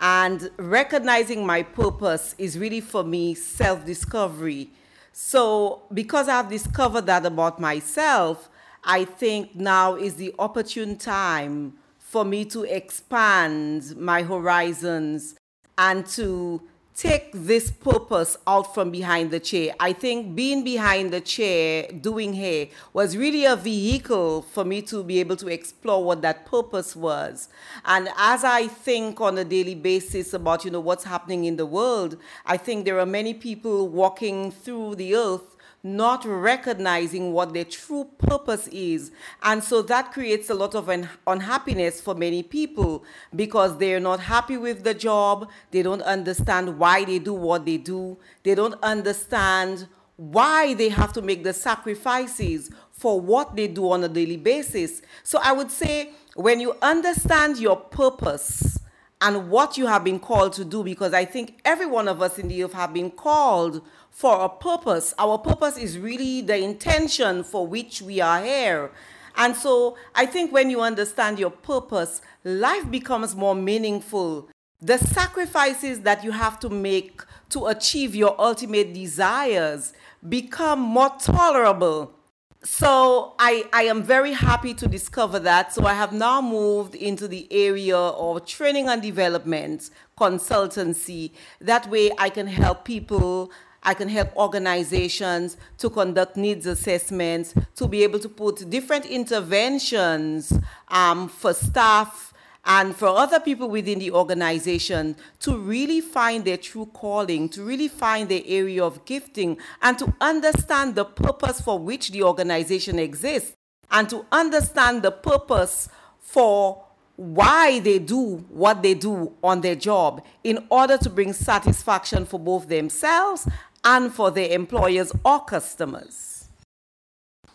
And 0.00 0.50
recognizing 0.56 1.44
my 1.44 1.62
purpose 1.62 2.34
is 2.38 2.58
really 2.58 2.80
for 2.80 3.04
me 3.04 3.34
self 3.34 3.84
discovery 3.84 4.70
so, 5.16 5.82
because 5.94 6.28
I've 6.28 6.50
discovered 6.50 7.06
that 7.06 7.24
about 7.24 7.60
myself, 7.60 8.50
I 8.82 9.04
think 9.04 9.54
now 9.54 9.94
is 9.94 10.16
the 10.16 10.34
opportune 10.40 10.96
time 10.96 11.74
for 12.00 12.24
me 12.24 12.44
to 12.46 12.64
expand 12.64 13.96
my 13.96 14.24
horizons 14.24 15.36
and 15.78 16.04
to 16.06 16.62
take 16.96 17.30
this 17.32 17.70
purpose 17.70 18.36
out 18.46 18.72
from 18.72 18.90
behind 18.90 19.30
the 19.30 19.40
chair. 19.40 19.74
I 19.80 19.92
think 19.92 20.36
being 20.36 20.62
behind 20.62 21.12
the 21.12 21.20
chair 21.20 21.88
doing 21.88 22.34
hair 22.34 22.68
was 22.92 23.16
really 23.16 23.44
a 23.44 23.56
vehicle 23.56 24.42
for 24.42 24.64
me 24.64 24.80
to 24.82 25.02
be 25.02 25.18
able 25.18 25.36
to 25.36 25.48
explore 25.48 26.04
what 26.04 26.22
that 26.22 26.46
purpose 26.46 26.94
was. 26.94 27.48
And 27.84 28.08
as 28.16 28.44
I 28.44 28.68
think 28.68 29.20
on 29.20 29.36
a 29.38 29.44
daily 29.44 29.74
basis 29.74 30.32
about, 30.34 30.64
you 30.64 30.70
know, 30.70 30.80
what's 30.80 31.04
happening 31.04 31.46
in 31.46 31.56
the 31.56 31.66
world, 31.66 32.16
I 32.46 32.56
think 32.56 32.84
there 32.84 33.00
are 33.00 33.06
many 33.06 33.34
people 33.34 33.88
walking 33.88 34.52
through 34.52 34.94
the 34.94 35.16
earth 35.16 35.53
not 35.84 36.24
recognizing 36.24 37.32
what 37.32 37.52
their 37.52 37.64
true 37.64 38.08
purpose 38.16 38.68
is. 38.68 39.12
And 39.42 39.62
so 39.62 39.82
that 39.82 40.12
creates 40.12 40.48
a 40.48 40.54
lot 40.54 40.74
of 40.74 40.88
un- 40.88 41.10
unhappiness 41.26 42.00
for 42.00 42.14
many 42.14 42.42
people 42.42 43.04
because 43.36 43.76
they're 43.76 44.00
not 44.00 44.18
happy 44.18 44.56
with 44.56 44.82
the 44.82 44.94
job. 44.94 45.50
They 45.72 45.82
don't 45.82 46.00
understand 46.02 46.78
why 46.78 47.04
they 47.04 47.18
do 47.18 47.34
what 47.34 47.66
they 47.66 47.76
do. 47.76 48.16
They 48.44 48.54
don't 48.54 48.82
understand 48.82 49.86
why 50.16 50.72
they 50.72 50.88
have 50.88 51.12
to 51.12 51.22
make 51.22 51.44
the 51.44 51.52
sacrifices 51.52 52.70
for 52.90 53.20
what 53.20 53.54
they 53.54 53.68
do 53.68 53.90
on 53.90 54.02
a 54.04 54.08
daily 54.08 54.38
basis. 54.38 55.02
So 55.22 55.38
I 55.42 55.52
would 55.52 55.70
say 55.70 56.12
when 56.34 56.60
you 56.60 56.76
understand 56.80 57.58
your 57.58 57.76
purpose, 57.76 58.78
and 59.20 59.48
what 59.48 59.78
you 59.78 59.86
have 59.86 60.04
been 60.04 60.18
called 60.18 60.52
to 60.52 60.66
do 60.66 60.84
because 60.84 61.14
I 61.14 61.24
think 61.24 61.58
every 61.64 61.86
one 61.86 62.08
of 62.08 62.20
us 62.20 62.38
in 62.38 62.48
the 62.48 62.54
youth 62.54 62.74
have 62.74 62.92
been 62.92 63.10
called 63.10 63.80
for 64.14 64.44
a 64.44 64.48
purpose. 64.48 65.12
Our 65.18 65.38
purpose 65.38 65.76
is 65.76 65.98
really 65.98 66.40
the 66.40 66.56
intention 66.56 67.42
for 67.42 67.66
which 67.66 68.00
we 68.00 68.20
are 68.20 68.42
here. 68.42 68.92
And 69.36 69.56
so 69.56 69.96
I 70.14 70.24
think 70.24 70.52
when 70.52 70.70
you 70.70 70.80
understand 70.80 71.40
your 71.40 71.50
purpose, 71.50 72.22
life 72.44 72.88
becomes 72.88 73.34
more 73.34 73.56
meaningful. 73.56 74.48
The 74.80 74.98
sacrifices 74.98 76.00
that 76.02 76.22
you 76.22 76.30
have 76.30 76.60
to 76.60 76.68
make 76.68 77.22
to 77.50 77.66
achieve 77.66 78.14
your 78.14 78.40
ultimate 78.40 78.94
desires 78.94 79.92
become 80.26 80.78
more 80.78 81.10
tolerable. 81.18 82.14
So 82.62 83.34
I, 83.40 83.64
I 83.72 83.82
am 83.82 84.04
very 84.04 84.32
happy 84.32 84.74
to 84.74 84.86
discover 84.86 85.40
that. 85.40 85.72
So 85.72 85.86
I 85.86 85.94
have 85.94 86.12
now 86.12 86.40
moved 86.40 86.94
into 86.94 87.26
the 87.26 87.48
area 87.52 87.98
of 87.98 88.46
training 88.46 88.88
and 88.88 89.02
development 89.02 89.90
consultancy. 90.16 91.32
That 91.60 91.90
way 91.90 92.12
I 92.16 92.30
can 92.30 92.46
help 92.46 92.84
people 92.84 93.50
I 93.84 93.94
can 93.94 94.08
help 94.08 94.34
organizations 94.36 95.56
to 95.78 95.90
conduct 95.90 96.36
needs 96.36 96.66
assessments, 96.66 97.54
to 97.76 97.86
be 97.86 98.02
able 98.02 98.18
to 98.20 98.28
put 98.28 98.68
different 98.70 99.06
interventions 99.06 100.52
um, 100.88 101.28
for 101.28 101.52
staff 101.52 102.32
and 102.64 102.96
for 102.96 103.08
other 103.08 103.40
people 103.40 103.68
within 103.68 103.98
the 103.98 104.10
organization 104.10 105.16
to 105.40 105.58
really 105.58 106.00
find 106.00 106.44
their 106.44 106.56
true 106.56 106.86
calling, 106.86 107.48
to 107.50 107.62
really 107.62 107.88
find 107.88 108.28
their 108.28 108.42
area 108.46 108.82
of 108.82 109.04
gifting, 109.04 109.58
and 109.82 109.98
to 109.98 110.14
understand 110.20 110.94
the 110.94 111.04
purpose 111.04 111.60
for 111.60 111.78
which 111.78 112.10
the 112.10 112.22
organization 112.22 112.98
exists, 112.98 113.54
and 113.90 114.08
to 114.08 114.24
understand 114.32 115.02
the 115.02 115.10
purpose 115.10 115.90
for 116.20 116.82
why 117.16 117.78
they 117.80 117.98
do 117.98 118.36
what 118.48 118.82
they 118.82 118.94
do 118.94 119.32
on 119.42 119.60
their 119.60 119.76
job 119.76 120.24
in 120.42 120.66
order 120.68 120.98
to 120.98 121.08
bring 121.08 121.32
satisfaction 121.32 122.24
for 122.24 122.40
both 122.40 122.68
themselves 122.68 123.46
and 123.84 124.12
for 124.12 124.30
their 124.30 124.50
employers 124.50 125.12
or 125.24 125.44
customers. 125.44 126.48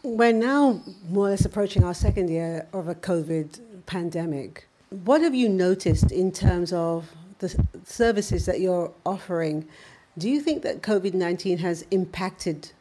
We're 0.04 0.32
now 0.34 0.82
more 1.10 1.28
or 1.28 1.30
less 1.32 1.46
approaching 1.46 1.84
our 1.84 1.94
second 1.94 2.30
year 2.30 2.68
of 2.72 2.88
a 2.88 2.96
COVID 2.96 3.60
pandemic. 3.86 4.68
What 4.90 5.22
have 5.22 5.36
you 5.36 5.50
noticed 5.50 6.12
in 6.12 6.32
terms 6.32 6.72
of 6.72 7.12
the 7.40 7.56
services 7.84 8.46
that 8.46 8.62
you're 8.62 8.92
offering? 9.06 9.68
Do 10.18 10.30
you 10.30 10.42
think 10.42 10.64
that 10.64 10.82
COVID 10.82 11.14
19 11.14 11.58
has 11.60 11.86
impacted 11.92 12.72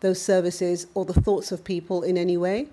those 0.00 0.20
services 0.20 0.86
or 0.94 1.04
the 1.04 1.14
thoughts 1.14 1.52
of 1.52 1.64
people 1.64 2.02
in 2.02 2.18
any 2.18 2.36
way? 2.36 2.68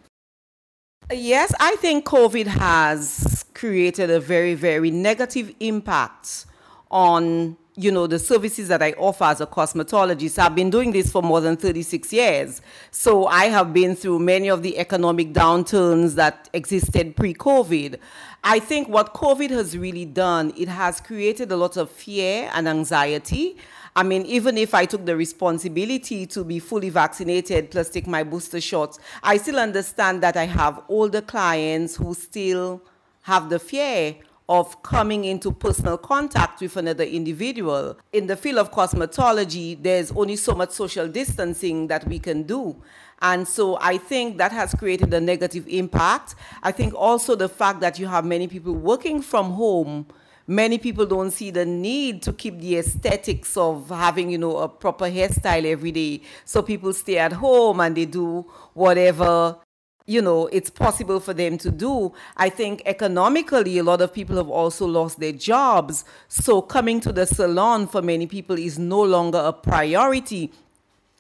Yes, 1.12 1.54
I 1.60 1.76
think 1.78 2.06
COVID 2.06 2.48
has 2.48 3.46
created 3.54 4.10
a 4.10 4.20
very, 4.20 4.56
very 4.56 4.92
negative 4.92 5.54
impact 5.60 6.46
on 6.90 7.58
you 7.76 7.92
know 7.92 8.06
the 8.06 8.20
services 8.20 8.68
that 8.68 8.82
I 8.82 8.92
offer 8.94 9.24
as 9.26 9.42
a 9.42 9.48
cosmetologist. 9.48 10.38
I've 10.38 10.56
been 10.56 10.70
doing 10.70 10.92
this 10.92 11.12
for 11.12 11.24
more 11.24 11.42
than 11.42 11.58
36 11.58 12.14
years. 12.14 12.62
So 12.92 13.26
I 13.26 13.46
have 13.46 13.74
been 13.74 13.96
through 13.96 14.20
many 14.20 14.50
of 14.50 14.62
the 14.62 14.78
economic 14.78 15.34
downturns 15.34 16.16
that 16.16 16.50
existed 16.54 17.16
pre-COVID. 17.16 17.98
I 18.44 18.60
think 18.60 18.90
what 18.90 19.14
COVID 19.14 19.50
has 19.52 19.78
really 19.78 20.06
done, 20.06 20.54
it 20.56 20.68
has 20.68 21.02
created 21.02 21.52
a 21.52 21.58
lot 21.58 21.78
of 21.78 21.90
fear 21.90 22.52
and 22.54 22.68
anxiety. 22.68 23.58
I 23.96 24.04
mean, 24.04 24.26
even 24.26 24.58
if 24.58 24.74
I 24.74 24.86
took 24.86 25.06
the 25.06 25.16
responsibility 25.16 26.26
to 26.28 26.44
be 26.44 26.60
fully 26.60 26.90
vaccinated 26.90 27.72
plus 27.72 27.90
take 27.90 28.08
my 28.08 28.24
booster 28.24 28.60
shots, 28.60 29.00
I 29.22 29.38
still 29.38 29.60
understand 29.60 30.22
that 30.24 30.36
I 30.36 30.46
have 30.46 30.84
older 30.90 31.22
clients 31.22 31.96
who 31.96 32.14
still 32.14 32.82
have 33.22 33.50
the 33.50 33.60
fear 33.60 34.16
of 34.50 34.84
coming 34.84 35.26
into 35.26 35.52
personal 35.52 35.98
contact 35.98 36.62
with 36.62 36.76
another 36.78 37.04
individual. 37.04 37.98
In 38.12 38.28
the 38.28 38.36
field 38.36 38.58
of 38.58 38.72
cosmetology, 38.72 39.82
there's 39.82 40.12
only 40.12 40.36
so 40.36 40.54
much 40.54 40.72
social 40.72 41.08
distancing 41.08 41.88
that 41.88 42.08
we 42.08 42.20
can 42.20 42.44
do. 42.44 42.76
And 43.22 43.48
so 43.48 43.78
I 43.80 43.98
think 43.98 44.38
that 44.38 44.52
has 44.52 44.74
created 44.74 45.14
a 45.14 45.22
negative 45.22 45.66
impact. 45.68 46.36
I 46.62 46.72
think 46.74 46.94
also 46.94 47.36
the 47.36 47.48
fact 47.48 47.80
that 47.80 47.98
you 48.00 48.08
have 48.08 48.26
many 48.26 48.48
people 48.48 48.74
working 48.74 49.22
from 49.22 49.52
home 49.52 50.08
many 50.48 50.78
people 50.78 51.06
don't 51.06 51.32
see 51.32 51.52
the 51.52 51.66
need 51.66 52.22
to 52.22 52.34
keep 52.34 52.60
the 52.60 52.78
aesthetics 52.78 53.56
of 53.56 53.90
having 53.90 54.30
you 54.30 54.38
know 54.38 54.58
a 54.58 54.68
proper 54.68 55.06
hairstyle 55.06 55.64
every 55.66 55.92
day 55.92 56.22
so 56.44 56.62
people 56.62 56.92
stay 56.92 57.18
at 57.18 57.32
home 57.32 57.80
and 57.80 57.96
they 57.96 58.06
do 58.06 58.46
whatever 58.74 59.58
you 60.06 60.22
know 60.22 60.48
it's 60.48 60.70
possible 60.70 61.20
for 61.20 61.34
them 61.34 61.58
to 61.60 61.72
do. 61.72 62.14
I 62.38 62.50
think 62.50 62.82
economically 62.86 63.78
a 63.78 63.84
lot 63.84 64.02
of 64.02 64.14
people 64.14 64.36
have 64.36 64.50
also 64.50 64.86
lost 64.86 65.20
their 65.20 65.32
jobs. 65.32 66.04
So 66.28 66.62
coming 66.62 67.00
to 67.02 67.12
the 67.12 67.26
salon 67.26 67.88
for 67.88 68.02
many 68.02 68.28
people 68.28 68.58
is 68.58 68.78
no 68.78 69.02
longer 69.02 69.40
a 69.40 69.54
priority. 69.54 70.52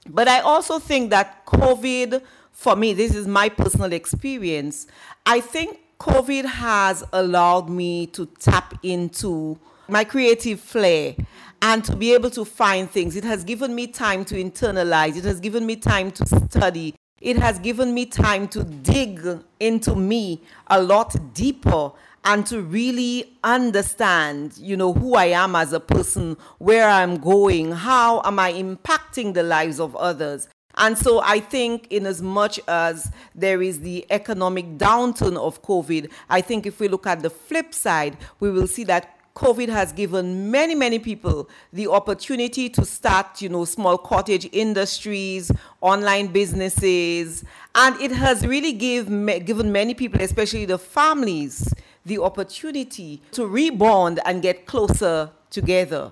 But 0.10 0.28
i 0.28 0.42
also 0.42 0.80
think 0.80 1.12
that 1.12 1.46
covid 1.46 2.22
for 2.52 2.75
me 2.75 2.94
this 2.94 3.16
is 3.16 3.25
my 3.28 3.50
personal 3.50 3.94
experience. 3.94 4.88
I 5.25 5.40
think 5.40 5.80
covid 6.00 6.46
has 6.46 7.04
allowed 7.13 7.70
me 7.70 8.08
to 8.08 8.25
tap 8.40 8.78
into 8.84 9.58
my 9.88 10.04
creative 10.04 10.60
flair 10.60 11.16
and 11.62 11.86
to 11.86 11.96
be 11.96 12.13
able 12.13 12.30
to 12.32 12.44
find 12.44 12.92
things. 12.92 13.16
It 13.16 13.24
has 13.24 13.46
given 13.46 13.74
me 13.74 13.88
time 13.88 14.25
to 14.25 14.36
internalize. 14.36 15.16
It 15.16 15.24
has 15.24 15.40
given 15.40 15.66
me 15.66 15.78
time 15.78 16.12
to 16.12 16.25
study 16.25 16.96
it 17.24 17.38
has 17.38 17.58
given 17.58 17.94
me 17.94 18.06
time 18.06 18.50
to 18.50 18.63
dig 18.63 19.25
into 19.62 19.96
me 19.96 20.42
a 20.68 20.84
lot 20.84 21.15
deeper 21.34 21.92
and 22.25 22.46
to 22.48 22.62
really 22.62 23.38
understand, 23.44 24.58
you 24.58 24.75
know, 24.75 24.94
who 24.94 25.15
I 25.15 25.25
am 25.27 25.56
as 25.56 25.72
a 25.72 25.80
person, 25.80 26.38
where 26.58 26.88
I'm 26.88 27.18
going, 27.18 27.72
how 27.72 28.22
am 28.24 28.39
I 28.39 28.51
impacting 28.51 29.34
the 29.34 29.44
lives 29.44 29.80
of 29.80 29.96
others. 29.96 30.50
And 30.75 30.98
so 30.98 31.22
I 31.22 31.39
think, 31.39 31.88
in 31.92 32.06
as 32.06 32.22
much 32.22 32.60
as 32.68 33.12
there 33.36 33.62
is 33.62 33.82
the 33.82 34.06
economic 34.10 34.77
downturn 34.77 35.38
of 35.38 35.62
COVID, 35.62 36.12
I 36.30 36.42
think 36.42 36.65
if 36.65 36.80
we 36.80 36.88
look 36.88 37.08
at 37.08 37.22
the 37.22 37.30
flip 37.30 37.74
side, 37.74 38.18
we 38.39 38.50
will 38.50 38.68
see 38.68 38.84
that 38.86 39.18
COVID 39.36 39.70
has 39.70 39.92
given 39.92 40.52
many, 40.52 40.75
many 40.75 41.00
people 41.00 41.50
the 41.72 41.88
opportunity 41.88 42.70
to 42.70 42.86
start, 42.86 43.42
you 43.42 43.50
know, 43.50 43.66
small 43.66 43.98
cottage 43.98 44.48
industries, 44.52 45.52
online 45.82 46.28
businesses, 46.28 47.44
and 47.74 48.00
it 48.00 48.12
has 48.12 48.46
really 48.46 48.74
give, 48.74 49.08
given 49.46 49.72
many 49.72 49.96
people, 49.96 50.22
especially 50.22 50.66
the 50.66 50.78
families, 50.78 51.74
the 52.06 52.20
opportunity 52.20 53.22
to 53.32 53.42
rebond 53.42 54.20
and 54.25 54.44
get 54.44 54.68
closer 54.68 55.32
together. 55.50 56.12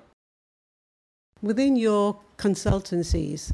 Within 1.44 1.76
your 1.76 2.20
consultancies, 2.38 3.54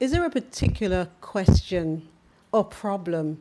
is 0.00 0.12
there 0.12 0.24
a 0.24 0.30
particular 0.30 1.08
question 1.20 2.08
or 2.52 2.64
problem 2.64 3.40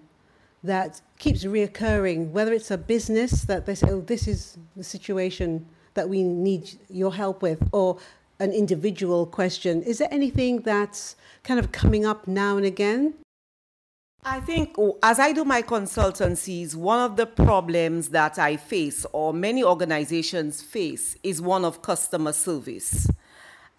that 0.67 1.01
keeps 1.17 1.43
reoccurring, 1.43 2.31
whether 2.31 2.53
it's 2.53 2.71
a 2.71 2.77
business 2.77 3.43
that 3.43 3.65
they 3.65 3.75
say, 3.75 3.89
oh, 3.89 4.01
this 4.01 4.27
is 4.27 4.57
the 4.75 4.83
situation 4.83 5.65
that 5.95 6.07
we 6.07 6.23
need 6.23 6.69
your 6.89 7.13
help 7.13 7.41
with, 7.41 7.67
or 7.71 7.97
an 8.39 8.51
individual 8.51 9.25
question. 9.25 9.81
Is 9.81 9.97
there 9.97 10.09
anything 10.11 10.61
that's 10.61 11.15
kind 11.43 11.59
of 11.59 11.71
coming 11.71 12.05
up 12.05 12.27
now 12.27 12.57
and 12.57 12.65
again? 12.65 13.15
I 14.23 14.39
think 14.41 14.75
oh, 14.77 14.97
as 15.01 15.19
I 15.19 15.31
do 15.31 15.45
my 15.45 15.61
consultancies, 15.61 16.75
one 16.75 16.99
of 16.99 17.15
the 17.15 17.25
problems 17.25 18.09
that 18.09 18.37
I 18.37 18.57
face, 18.57 19.05
or 19.13 19.33
many 19.33 19.63
organizations 19.63 20.61
face, 20.61 21.15
is 21.23 21.41
one 21.41 21.63
of 21.63 21.81
customer 21.81 22.33
service. 22.33 23.07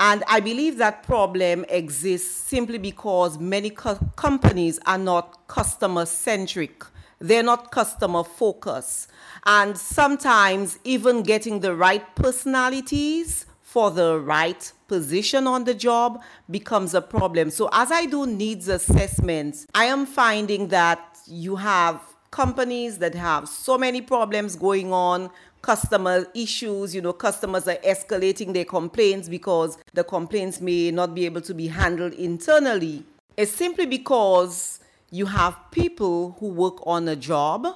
And 0.00 0.23
I 0.28 0.40
believe 0.40 0.78
that 0.78 1.02
problem 1.02 1.64
exists 1.69 2.31
simply 2.31 2.78
because 2.78 3.38
many 3.38 3.71
co- 3.71 3.99
companies 4.14 4.78
are 4.87 4.99
not 4.99 5.47
customer 5.49 6.07
centric. 6.07 6.85
they're 7.21 7.43
not 7.43 7.71
customer 7.71 8.25
focused. 8.25 9.11
And 9.45 9.76
sometimes 9.76 10.78
even 10.85 11.23
getting 11.23 11.61
the 11.61 11.75
right 11.75 12.05
personalities 12.14 13.47
for 13.62 13.90
the 13.90 14.19
right 14.19 14.73
position 14.87 15.47
on 15.47 15.64
the 15.64 15.75
job 15.75 16.23
becomes 16.50 16.95
a 16.95 17.02
problem. 17.02 17.50
So 17.50 17.69
as 17.73 17.90
I 17.90 18.07
do 18.07 18.26
needs 18.26 18.69
assessments, 18.69 19.67
I 19.75 19.87
am 19.87 20.07
finding 20.07 20.69
that 20.69 21.19
you 21.26 21.57
have 21.57 22.00
companies 22.31 22.99
that 22.99 23.14
have 23.14 23.49
so 23.49 23.78
many 23.78 24.00
problems 24.00 24.55
going 24.55 24.93
on 24.93 25.31
customer 25.62 26.27
issues 26.35 26.95
you 26.95 27.00
know 27.00 27.12
customers 27.12 27.67
are 27.67 27.77
escalating 27.77 28.53
their 28.53 28.65
complaints 28.65 29.29
because 29.29 29.79
the 29.95 30.05
complaints 30.05 30.61
may 30.61 30.91
not 30.91 31.15
be 31.15 31.25
able 31.27 31.41
to 31.41 31.55
be 31.55 31.67
handled 31.67 32.12
internally 32.15 33.05
it's 33.37 33.53
simply 33.53 33.87
because 33.87 34.81
you 35.11 35.27
have 35.27 35.57
people 35.71 36.37
who 36.38 36.49
work 36.49 36.85
on 36.87 37.09
a 37.09 37.17
job 37.17 37.67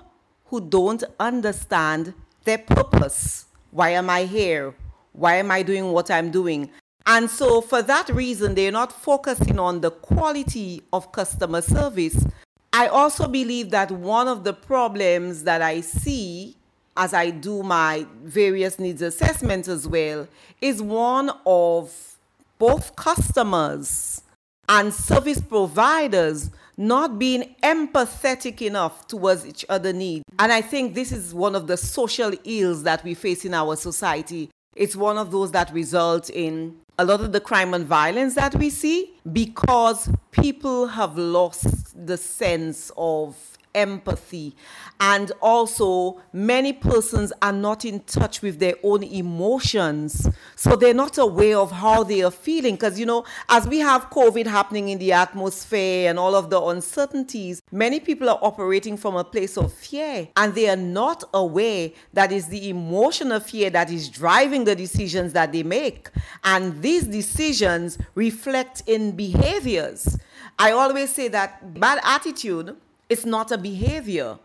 who 0.46 0.60
don't 0.60 1.02
understand 1.18 2.12
their 2.44 2.58
purpose. 2.58 3.46
Why 3.70 3.90
am 3.90 4.10
I 4.10 4.24
here? 4.24 4.74
Why 5.12 5.36
am 5.36 5.50
I 5.50 5.62
doing 5.62 5.92
what 5.92 6.10
I'm 6.10 6.30
doing? 6.30 6.70
And 7.06 7.30
so, 7.30 7.60
for 7.60 7.80
that 7.82 8.08
reason, 8.08 8.54
they're 8.54 8.70
not 8.72 8.92
focusing 8.92 9.58
on 9.58 9.80
the 9.80 9.90
quality 9.90 10.82
of 10.92 11.10
customer 11.12 11.62
service. 11.62 12.26
I 12.72 12.86
also 12.88 13.28
believe 13.28 13.70
that 13.70 13.90
one 13.90 14.28
of 14.28 14.44
the 14.44 14.52
problems 14.52 15.44
that 15.44 15.62
I 15.62 15.80
see 15.80 16.56
as 16.96 17.14
I 17.14 17.30
do 17.30 17.62
my 17.62 18.06
various 18.22 18.78
needs 18.78 19.02
assessments 19.02 19.68
as 19.68 19.88
well 19.88 20.28
is 20.60 20.82
one 20.82 21.30
of 21.46 22.16
both 22.58 22.94
customers 22.96 24.22
and 24.68 24.92
service 24.92 25.40
providers 25.40 26.50
not 26.76 27.18
being 27.18 27.54
empathetic 27.62 28.62
enough 28.62 29.06
towards 29.06 29.46
each 29.46 29.64
other 29.68 29.92
needs. 29.92 30.24
And 30.38 30.52
I 30.52 30.60
think 30.60 30.94
this 30.94 31.12
is 31.12 31.34
one 31.34 31.54
of 31.54 31.66
the 31.66 31.76
social 31.76 32.32
ills 32.44 32.82
that 32.84 33.04
we 33.04 33.14
face 33.14 33.44
in 33.44 33.54
our 33.54 33.76
society. 33.76 34.48
It's 34.74 34.96
one 34.96 35.18
of 35.18 35.30
those 35.30 35.52
that 35.52 35.72
result 35.72 36.30
in 36.30 36.76
a 36.98 37.04
lot 37.04 37.20
of 37.20 37.32
the 37.32 37.40
crime 37.40 37.74
and 37.74 37.84
violence 37.84 38.34
that 38.34 38.54
we 38.54 38.70
see 38.70 39.14
because 39.32 40.08
people 40.30 40.86
have 40.86 41.18
lost 41.18 42.06
the 42.06 42.16
sense 42.16 42.90
of 42.96 43.51
empathy. 43.74 44.54
And 45.00 45.32
also, 45.40 46.20
many 46.32 46.72
persons 46.72 47.32
are 47.42 47.52
not 47.52 47.84
in 47.84 48.00
touch 48.00 48.40
with 48.42 48.58
their 48.58 48.74
own 48.82 49.02
emotions. 49.02 50.28
So 50.54 50.76
they're 50.76 50.94
not 50.94 51.18
aware 51.18 51.58
of 51.58 51.72
how 51.72 52.04
they 52.04 52.22
are 52.22 52.30
feeling. 52.30 52.74
Because, 52.74 53.00
you 53.00 53.06
know, 53.06 53.24
as 53.48 53.66
we 53.66 53.78
have 53.80 54.10
COVID 54.10 54.46
happening 54.46 54.90
in 54.90 54.98
the 54.98 55.12
atmosphere 55.12 56.08
and 56.08 56.18
all 56.18 56.34
of 56.34 56.50
the 56.50 56.60
uncertainties, 56.60 57.62
many 57.72 58.00
people 58.00 58.28
are 58.28 58.38
operating 58.42 58.96
from 58.96 59.16
a 59.16 59.24
place 59.24 59.56
of 59.56 59.72
fear. 59.72 60.28
And 60.36 60.54
they 60.54 60.68
are 60.68 60.76
not 60.76 61.24
aware 61.34 61.90
that 62.12 62.30
it's 62.30 62.46
the 62.46 62.68
emotional 62.68 63.40
fear 63.40 63.70
that 63.70 63.90
is 63.90 64.08
driving 64.08 64.64
the 64.64 64.76
decisions 64.76 65.32
that 65.32 65.52
they 65.52 65.62
make. 65.62 66.10
And 66.44 66.80
these 66.82 67.04
decisions 67.04 67.98
reflect 68.14 68.82
in 68.86 69.12
behaviors. 69.12 70.18
I 70.58 70.72
always 70.72 71.10
say 71.10 71.28
that 71.28 71.78
bad 71.78 71.98
attitude 72.04 72.76
it's 73.12 73.26
not 73.26 73.52
a 73.52 73.58
behavior, 73.58 74.38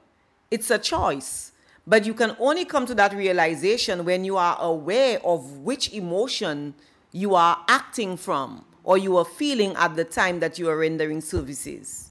it's 0.51 0.69
a 0.69 0.77
choice. 0.77 1.53
But 1.88 2.05
you 2.05 2.13
can 2.13 2.36
only 2.38 2.65
come 2.65 2.86
to 2.88 2.95
that 2.95 3.13
realization 3.13 4.03
when 4.03 4.25
you 4.25 4.36
are 4.36 4.57
aware 4.59 5.21
of 5.24 5.59
which 5.59 5.93
emotion 5.93 6.74
you 7.13 7.33
are 7.33 7.63
acting 7.69 8.17
from 8.17 8.65
or 8.83 8.97
you 8.97 9.15
are 9.15 9.24
feeling 9.24 9.74
at 9.77 9.95
the 9.95 10.03
time 10.03 10.41
that 10.41 10.59
you 10.59 10.67
are 10.67 10.77
rendering 10.77 11.21
services. 11.21 12.09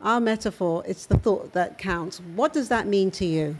Our 0.00 0.18
metaphor, 0.18 0.82
it's 0.86 1.04
the 1.04 1.18
thought 1.18 1.52
that 1.52 1.76
counts. 1.76 2.18
What 2.34 2.54
does 2.54 2.68
that 2.70 2.86
mean 2.86 3.10
to 3.12 3.26
you? 3.26 3.56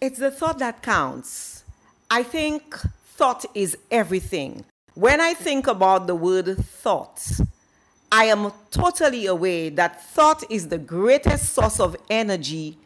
It's 0.00 0.18
the 0.18 0.30
thought 0.30 0.58
that 0.60 0.82
counts. 0.82 1.64
I 2.10 2.22
think 2.22 2.74
thought 3.18 3.44
is 3.54 3.76
everything. 3.90 4.64
When 4.94 5.20
I 5.20 5.34
think 5.34 5.66
about 5.66 6.06
the 6.06 6.14
word 6.14 6.56
thought, 6.64 7.22
I 8.14 8.26
am 8.26 8.52
totally 8.70 9.24
aware 9.24 9.70
that 9.70 10.04
thought 10.04 10.44
is 10.50 10.68
the 10.68 10.76
greatest 10.76 11.54
source 11.54 11.80
of 11.80 11.96
energy 12.10 12.76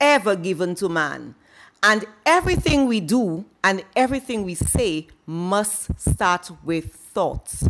ever 0.00 0.34
given 0.34 0.74
to 0.74 0.88
man. 0.88 1.36
And 1.80 2.04
everything 2.26 2.88
we 2.88 2.98
do 2.98 3.44
and 3.62 3.84
everything 3.94 4.42
we 4.42 4.56
say 4.56 5.06
must 5.26 5.96
start 6.00 6.50
with 6.64 6.92
thoughts. 6.92 7.68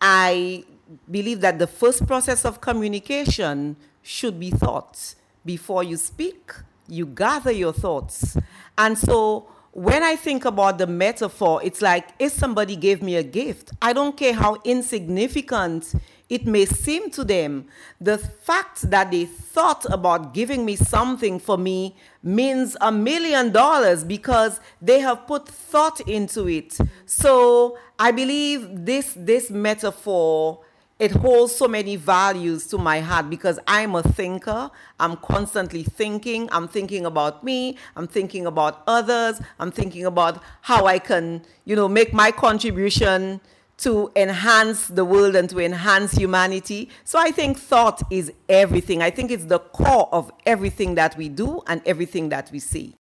I 0.00 0.62
believe 1.10 1.40
that 1.40 1.58
the 1.58 1.66
first 1.66 2.06
process 2.06 2.44
of 2.44 2.60
communication 2.60 3.74
should 4.02 4.38
be 4.38 4.52
thoughts. 4.52 5.16
Before 5.44 5.82
you 5.82 5.96
speak, 5.96 6.52
you 6.86 7.06
gather 7.06 7.50
your 7.50 7.72
thoughts. 7.72 8.36
And 8.78 8.96
so 8.96 9.48
when 9.72 10.04
I 10.04 10.14
think 10.14 10.44
about 10.44 10.78
the 10.78 10.86
metaphor, 10.86 11.60
it's 11.64 11.82
like 11.82 12.08
if 12.20 12.32
somebody 12.32 12.76
gave 12.76 13.02
me 13.02 13.16
a 13.16 13.22
gift, 13.24 13.72
I 13.82 13.92
don't 13.92 14.16
care 14.16 14.32
how 14.32 14.58
insignificant 14.64 15.92
it 16.28 16.46
may 16.46 16.64
seem 16.64 17.10
to 17.10 17.24
them 17.24 17.66
the 18.00 18.18
fact 18.18 18.90
that 18.90 19.10
they 19.10 19.24
thought 19.24 19.84
about 19.90 20.34
giving 20.34 20.64
me 20.64 20.74
something 20.76 21.38
for 21.38 21.56
me 21.56 21.96
means 22.22 22.76
a 22.80 22.90
million 22.90 23.52
dollars 23.52 24.02
because 24.02 24.60
they 24.82 24.98
have 24.98 25.26
put 25.26 25.48
thought 25.48 26.00
into 26.00 26.48
it. 26.48 26.76
So 27.06 27.78
I 27.98 28.10
believe 28.10 28.68
this 28.84 29.14
this 29.16 29.50
metaphor 29.50 30.60
it 30.98 31.10
holds 31.10 31.54
so 31.54 31.68
many 31.68 31.96
values 31.96 32.66
to 32.68 32.78
my 32.78 33.00
heart 33.00 33.28
because 33.28 33.58
I'm 33.68 33.94
a 33.94 34.02
thinker. 34.02 34.70
I'm 34.98 35.16
constantly 35.18 35.82
thinking. 35.82 36.48
I'm 36.50 36.68
thinking 36.68 37.04
about 37.04 37.44
me. 37.44 37.76
I'm 37.96 38.06
thinking 38.06 38.46
about 38.46 38.82
others. 38.86 39.38
I'm 39.60 39.70
thinking 39.70 40.06
about 40.06 40.42
how 40.62 40.86
I 40.86 40.98
can, 40.98 41.42
you 41.66 41.76
know, 41.76 41.86
make 41.86 42.14
my 42.14 42.30
contribution 42.30 43.42
to 43.78 44.10
enhance 44.16 44.88
the 44.88 45.04
world 45.04 45.36
and 45.36 45.50
to 45.50 45.58
enhance 45.58 46.12
humanity. 46.12 46.88
So 47.04 47.18
I 47.18 47.30
think 47.30 47.58
thought 47.58 48.02
is 48.10 48.32
everything. 48.48 49.02
I 49.02 49.10
think 49.10 49.30
it's 49.30 49.44
the 49.44 49.58
core 49.58 50.08
of 50.12 50.32
everything 50.46 50.94
that 50.94 51.16
we 51.16 51.28
do 51.28 51.62
and 51.66 51.82
everything 51.84 52.30
that 52.30 52.50
we 52.50 52.58
see. 52.58 52.94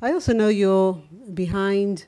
I 0.00 0.12
also 0.12 0.32
know 0.32 0.48
you're 0.48 1.00
behind 1.32 2.06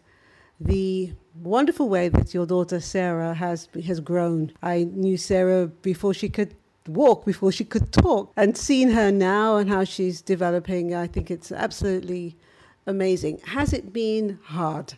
the 0.61 1.12
wonderful 1.35 1.88
way 1.88 2.09
that 2.09 2.35
your 2.35 2.46
daughter 2.46 2.81
Sarah 2.81 3.35
has 3.35 3.68
has 3.85 4.01
grown. 4.01 4.53
I 4.62 4.85
knew 4.85 5.16
Sarah 5.16 5.66
before 5.66 6.14
she 6.14 6.29
could 6.29 6.55
walk, 6.88 7.25
before 7.25 7.53
she 7.53 7.64
could 7.64 7.92
talk, 7.92 8.33
and 8.37 8.57
seeing 8.57 8.90
her 8.90 9.12
now 9.12 9.57
and 9.57 9.68
how 9.68 9.85
she's 9.85 10.20
developing, 10.22 10.94
I 10.94 11.07
think 11.07 11.31
it's 11.31 11.53
absolutely 11.53 12.37
amazing. 12.87 13.38
Has 13.44 13.72
it 13.72 13.92
been 13.92 14.38
hard? 14.44 14.94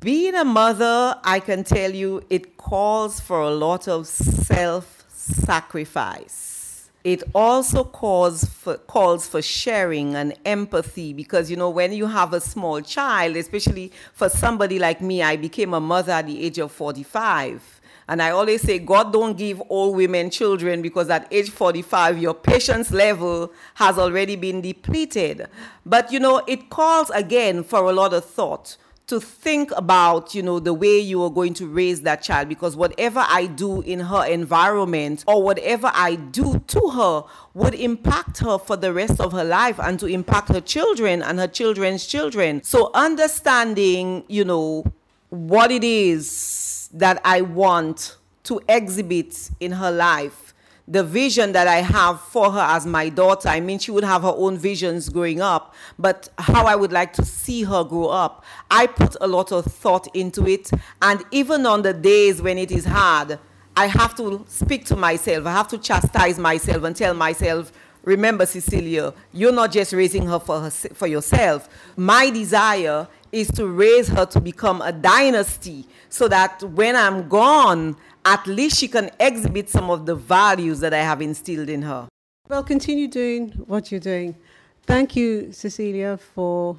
Being 0.00 0.36
a 0.36 0.44
mother, 0.44 1.18
I 1.24 1.40
can 1.40 1.64
tell 1.64 1.92
you, 1.92 2.22
it 2.30 2.56
calls 2.56 3.18
for 3.18 3.40
a 3.40 3.50
lot 3.50 3.88
of 3.88 4.06
self 4.06 5.04
sacrifice. 5.08 6.88
It 7.02 7.24
also 7.34 7.82
calls 7.82 8.44
for, 8.44 8.76
calls 8.76 9.26
for 9.26 9.42
sharing 9.42 10.14
and 10.14 10.34
empathy 10.44 11.12
because, 11.12 11.50
you 11.50 11.56
know, 11.56 11.70
when 11.70 11.92
you 11.92 12.06
have 12.06 12.32
a 12.32 12.40
small 12.40 12.80
child, 12.80 13.34
especially 13.34 13.90
for 14.12 14.28
somebody 14.28 14.78
like 14.78 15.00
me, 15.00 15.20
I 15.20 15.34
became 15.34 15.74
a 15.74 15.80
mother 15.80 16.12
at 16.12 16.28
the 16.28 16.44
age 16.44 16.58
of 16.58 16.70
45. 16.70 17.80
And 18.06 18.22
I 18.22 18.30
always 18.30 18.62
say, 18.62 18.78
God 18.78 19.12
don't 19.12 19.36
give 19.36 19.60
all 19.62 19.92
women 19.92 20.30
children 20.30 20.80
because 20.80 21.10
at 21.10 21.26
age 21.32 21.50
45, 21.50 22.18
your 22.18 22.34
patience 22.34 22.92
level 22.92 23.52
has 23.74 23.98
already 23.98 24.36
been 24.36 24.60
depleted. 24.60 25.48
But, 25.84 26.12
you 26.12 26.20
know, 26.20 26.42
it 26.46 26.70
calls 26.70 27.10
again 27.10 27.64
for 27.64 27.80
a 27.80 27.92
lot 27.92 28.14
of 28.14 28.24
thought 28.24 28.76
to 29.08 29.20
think 29.20 29.70
about, 29.74 30.34
you 30.34 30.42
know, 30.42 30.58
the 30.60 30.74
way 30.74 30.98
you 30.98 31.22
are 31.22 31.30
going 31.30 31.54
to 31.54 31.66
raise 31.66 32.02
that 32.02 32.22
child 32.22 32.48
because 32.48 32.76
whatever 32.76 33.24
I 33.26 33.46
do 33.46 33.80
in 33.80 34.00
her 34.00 34.26
environment 34.26 35.24
or 35.26 35.42
whatever 35.42 35.90
I 35.94 36.16
do 36.16 36.62
to 36.66 36.88
her 36.90 37.24
would 37.54 37.74
impact 37.74 38.38
her 38.38 38.58
for 38.58 38.76
the 38.76 38.92
rest 38.92 39.18
of 39.18 39.32
her 39.32 39.44
life 39.44 39.80
and 39.80 39.98
to 40.00 40.06
impact 40.06 40.48
her 40.50 40.60
children 40.60 41.22
and 41.22 41.38
her 41.38 41.48
children's 41.48 42.06
children. 42.06 42.62
So 42.62 42.90
understanding, 42.92 44.24
you 44.28 44.44
know, 44.44 44.84
what 45.30 45.70
it 45.70 45.84
is 45.84 46.90
that 46.92 47.20
I 47.24 47.40
want 47.40 48.16
to 48.44 48.60
exhibit 48.68 49.50
in 49.58 49.72
her 49.72 49.90
life 49.90 50.47
the 50.90 51.04
vision 51.04 51.52
that 51.52 51.68
I 51.68 51.76
have 51.76 52.18
for 52.18 52.50
her 52.50 52.60
as 52.60 52.86
my 52.86 53.10
daughter. 53.10 53.50
I 53.50 53.60
mean, 53.60 53.78
she 53.78 53.90
would 53.90 54.04
have 54.04 54.22
her 54.22 54.32
own 54.34 54.56
visions 54.56 55.10
growing 55.10 55.42
up, 55.42 55.74
but 55.98 56.30
how 56.38 56.64
I 56.64 56.76
would 56.76 56.92
like 56.92 57.12
to 57.14 57.24
see 57.24 57.62
her 57.64 57.84
grow 57.84 58.08
up. 58.08 58.42
I 58.70 58.86
put 58.86 59.14
a 59.20 59.26
lot 59.26 59.52
of 59.52 59.66
thought 59.66 60.08
into 60.16 60.48
it. 60.48 60.70
And 61.02 61.22
even 61.30 61.66
on 61.66 61.82
the 61.82 61.92
days 61.92 62.40
when 62.40 62.56
it 62.56 62.72
is 62.72 62.86
hard, 62.86 63.38
I 63.76 63.86
have 63.86 64.16
to 64.16 64.44
speak 64.48 64.86
to 64.86 64.96
myself. 64.96 65.46
I 65.46 65.52
have 65.52 65.68
to 65.68 65.78
chastise 65.78 66.38
myself 66.38 66.82
and 66.84 66.96
tell 66.96 67.12
myself, 67.12 67.70
remember, 68.02 68.46
Cecilia, 68.46 69.12
you're 69.32 69.52
not 69.52 69.70
just 69.70 69.92
raising 69.92 70.26
her 70.26 70.38
for, 70.38 70.62
her, 70.62 70.70
for 70.70 71.06
yourself. 71.06 71.68
My 71.96 72.30
desire 72.30 73.06
is 73.30 73.50
to 73.52 73.66
raise 73.66 74.08
her 74.08 74.24
to 74.24 74.40
become 74.40 74.80
a 74.80 74.90
dynasty 74.90 75.86
so 76.08 76.28
that 76.28 76.62
when 76.62 76.96
I'm 76.96 77.28
gone, 77.28 77.96
at 78.28 78.46
least 78.46 78.78
she 78.78 78.88
can 78.88 79.10
exhibit 79.18 79.70
some 79.70 79.88
of 79.88 80.04
the 80.04 80.14
values 80.14 80.80
that 80.80 80.92
I 80.92 80.98
have 80.98 81.22
instilled 81.22 81.70
in 81.70 81.80
her. 81.80 82.06
Well, 82.46 82.62
continue 82.62 83.08
doing 83.08 83.52
what 83.66 83.90
you're 83.90 84.00
doing. 84.00 84.36
Thank 84.82 85.16
you, 85.16 85.50
Cecilia, 85.52 86.18
for 86.34 86.76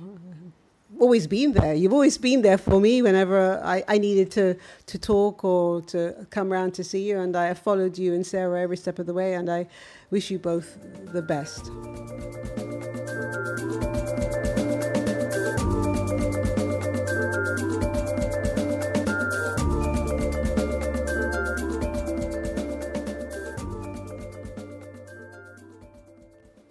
always 0.99 1.25
being 1.25 1.53
there. 1.53 1.73
You've 1.73 1.93
always 1.93 2.19
been 2.19 2.43
there 2.43 2.59
for 2.59 2.79
me 2.79 3.01
whenever 3.01 3.59
I, 3.63 3.83
I 3.87 3.97
needed 3.97 4.29
to, 4.31 4.55
to 4.85 4.97
talk 4.99 5.43
or 5.43 5.81
to 5.93 6.27
come 6.29 6.53
around 6.53 6.75
to 6.75 6.83
see 6.83 7.09
you. 7.09 7.19
And 7.19 7.35
I 7.35 7.45
have 7.47 7.59
followed 7.59 7.97
you 7.97 8.13
and 8.13 8.25
Sarah 8.25 8.61
every 8.61 8.77
step 8.77 8.99
of 8.99 9.07
the 9.07 9.13
way. 9.13 9.33
And 9.33 9.49
I 9.49 9.67
wish 10.11 10.29
you 10.29 10.37
both 10.37 10.77
the 11.13 11.23
best. 11.23 11.71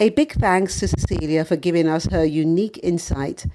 A 0.01 0.11
big 0.11 0.35
thanks 0.35 0.79
to 0.79 0.87
Cecilia 0.87 1.45
for 1.45 1.57
giving 1.57 1.89
us 1.89 2.07
her 2.07 2.25
unique 2.25 2.79
insight. 2.85 3.47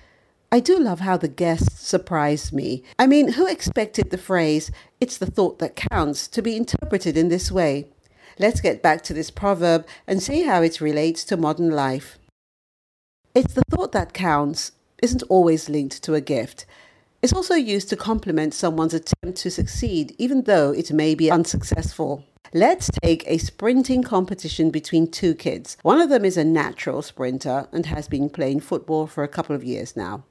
I 0.51 0.59
do 0.59 0.77
love 0.77 0.99
how 0.99 1.15
the 1.15 1.29
guests 1.29 1.87
surprised 1.87 2.51
me. 2.51 2.83
I 2.99 3.07
mean, 3.07 3.33
who 3.33 3.47
expected 3.47 4.09
the 4.09 4.17
phrase, 4.17 4.69
it's 4.99 5.17
the 5.17 5.25
thought 5.25 5.59
that 5.59 5.77
counts, 5.77 6.27
to 6.27 6.41
be 6.41 6.57
interpreted 6.57 7.15
in 7.15 7.29
this 7.29 7.49
way? 7.49 7.87
Let's 8.37 8.59
get 8.59 8.81
back 8.81 9.03
to 9.03 9.13
this 9.13 9.31
proverb 9.31 9.87
and 10.05 10.21
see 10.21 10.43
how 10.43 10.61
it 10.61 10.81
relates 10.81 11.23
to 11.25 11.37
modern 11.37 11.69
life. 11.69 12.17
It's 13.33 13.53
the 13.53 13.63
thought 13.71 13.93
that 13.93 14.11
counts 14.13 14.73
isn't 15.01 15.23
always 15.29 15.69
linked 15.69 16.03
to 16.03 16.13
a 16.13 16.19
gift. 16.19 16.65
It's 17.21 17.31
also 17.31 17.55
used 17.55 17.87
to 17.87 17.95
compliment 17.95 18.53
someone's 18.53 18.93
attempt 18.93 19.37
to 19.39 19.49
succeed, 19.49 20.13
even 20.17 20.41
though 20.41 20.71
it 20.71 20.91
may 20.91 21.15
be 21.15 21.31
unsuccessful. 21.31 22.25
Let's 22.55 22.87
take 23.01 23.23
a 23.25 23.39
sprinting 23.39 24.03
competition 24.03 24.69
between 24.69 25.09
two 25.09 25.33
kids. 25.33 25.75
One 25.81 25.99
of 25.99 26.09
them 26.09 26.23
is 26.23 26.37
a 26.37 26.43
natural 26.43 27.01
sprinter 27.01 27.67
and 27.71 27.87
has 27.87 28.07
been 28.07 28.29
playing 28.29 28.59
football 28.59 29.07
for 29.07 29.23
a 29.23 29.27
couple 29.27 29.55
of 29.55 29.63
years 29.63 29.97
now. 29.97 30.25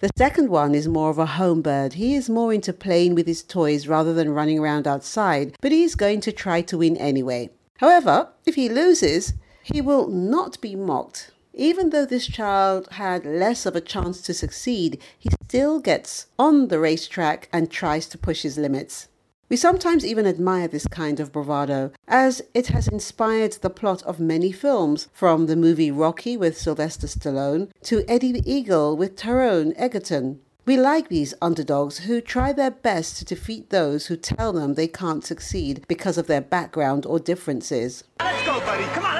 The 0.00 0.10
second 0.18 0.50
one 0.50 0.74
is 0.74 0.86
more 0.86 1.08
of 1.08 1.18
a 1.18 1.24
home 1.24 1.62
bird. 1.62 1.94
He 1.94 2.14
is 2.14 2.28
more 2.28 2.52
into 2.52 2.74
playing 2.74 3.14
with 3.14 3.26
his 3.26 3.42
toys 3.42 3.88
rather 3.88 4.12
than 4.12 4.34
running 4.34 4.58
around 4.58 4.86
outside, 4.86 5.56
but 5.62 5.72
he 5.72 5.84
is 5.84 5.94
going 5.94 6.20
to 6.20 6.32
try 6.32 6.60
to 6.60 6.76
win 6.76 6.98
anyway. 6.98 7.48
However, 7.78 8.28
if 8.44 8.56
he 8.56 8.68
loses, 8.68 9.32
he 9.62 9.80
will 9.80 10.08
not 10.08 10.60
be 10.60 10.76
mocked. 10.76 11.30
Even 11.54 11.88
though 11.88 12.04
this 12.04 12.26
child 12.26 12.88
had 12.92 13.24
less 13.24 13.64
of 13.64 13.74
a 13.74 13.80
chance 13.80 14.20
to 14.20 14.34
succeed, 14.34 15.00
he 15.18 15.30
still 15.44 15.80
gets 15.80 16.26
on 16.38 16.68
the 16.68 16.78
racetrack 16.78 17.48
and 17.54 17.70
tries 17.70 18.06
to 18.08 18.18
push 18.18 18.42
his 18.42 18.58
limits. 18.58 19.08
We 19.54 19.58
sometimes 19.58 20.04
even 20.04 20.26
admire 20.26 20.66
this 20.66 20.88
kind 20.88 21.20
of 21.20 21.30
bravado, 21.30 21.92
as 22.08 22.42
it 22.54 22.66
has 22.74 22.88
inspired 22.88 23.52
the 23.52 23.70
plot 23.70 24.02
of 24.02 24.18
many 24.18 24.50
films, 24.50 25.06
from 25.12 25.46
the 25.46 25.54
movie 25.54 25.92
Rocky 25.92 26.36
with 26.36 26.58
Sylvester 26.58 27.06
Stallone 27.06 27.70
to 27.84 28.04
Eddie 28.08 28.32
the 28.32 28.52
Eagle 28.52 28.96
with 28.96 29.14
Taron 29.14 29.72
Egerton. 29.76 30.40
We 30.66 30.76
like 30.76 31.08
these 31.08 31.34
underdogs 31.40 31.98
who 31.98 32.20
try 32.20 32.52
their 32.52 32.72
best 32.72 33.16
to 33.18 33.24
defeat 33.24 33.70
those 33.70 34.06
who 34.06 34.16
tell 34.16 34.52
them 34.52 34.74
they 34.74 34.88
can't 34.88 35.24
succeed 35.24 35.84
because 35.86 36.18
of 36.18 36.26
their 36.26 36.40
background 36.40 37.06
or 37.06 37.20
differences. 37.20 38.02
Let's 38.18 38.44
go, 38.44 38.58
buddy. 38.58 38.82
Come 38.86 39.04
on. 39.04 39.13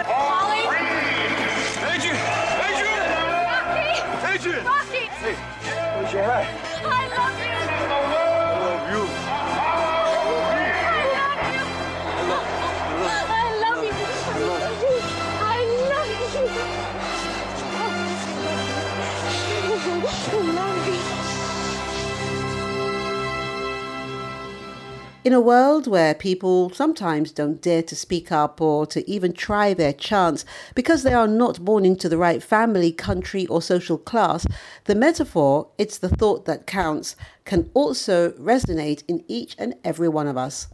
In 25.24 25.32
a 25.32 25.40
world 25.40 25.86
where 25.86 26.12
people 26.14 26.68
sometimes 26.68 27.32
don't 27.32 27.62
dare 27.62 27.82
to 27.84 27.96
speak 27.96 28.30
up 28.30 28.60
or 28.60 28.84
to 28.88 29.10
even 29.10 29.32
try 29.32 29.72
their 29.72 29.94
chance 29.94 30.44
because 30.74 31.02
they 31.02 31.14
are 31.14 31.26
not 31.26 31.64
born 31.64 31.86
into 31.86 32.10
the 32.10 32.18
right 32.18 32.42
family, 32.42 32.92
country, 32.92 33.46
or 33.46 33.62
social 33.62 33.96
class, 33.96 34.46
the 34.84 34.94
metaphor, 34.94 35.68
it's 35.78 35.96
the 35.96 36.10
thought 36.10 36.44
that 36.44 36.66
counts, 36.66 37.16
can 37.46 37.70
also 37.72 38.32
resonate 38.32 39.02
in 39.08 39.24
each 39.26 39.56
and 39.58 39.76
every 39.82 40.10
one 40.10 40.26
of 40.26 40.36
us. 40.36 40.68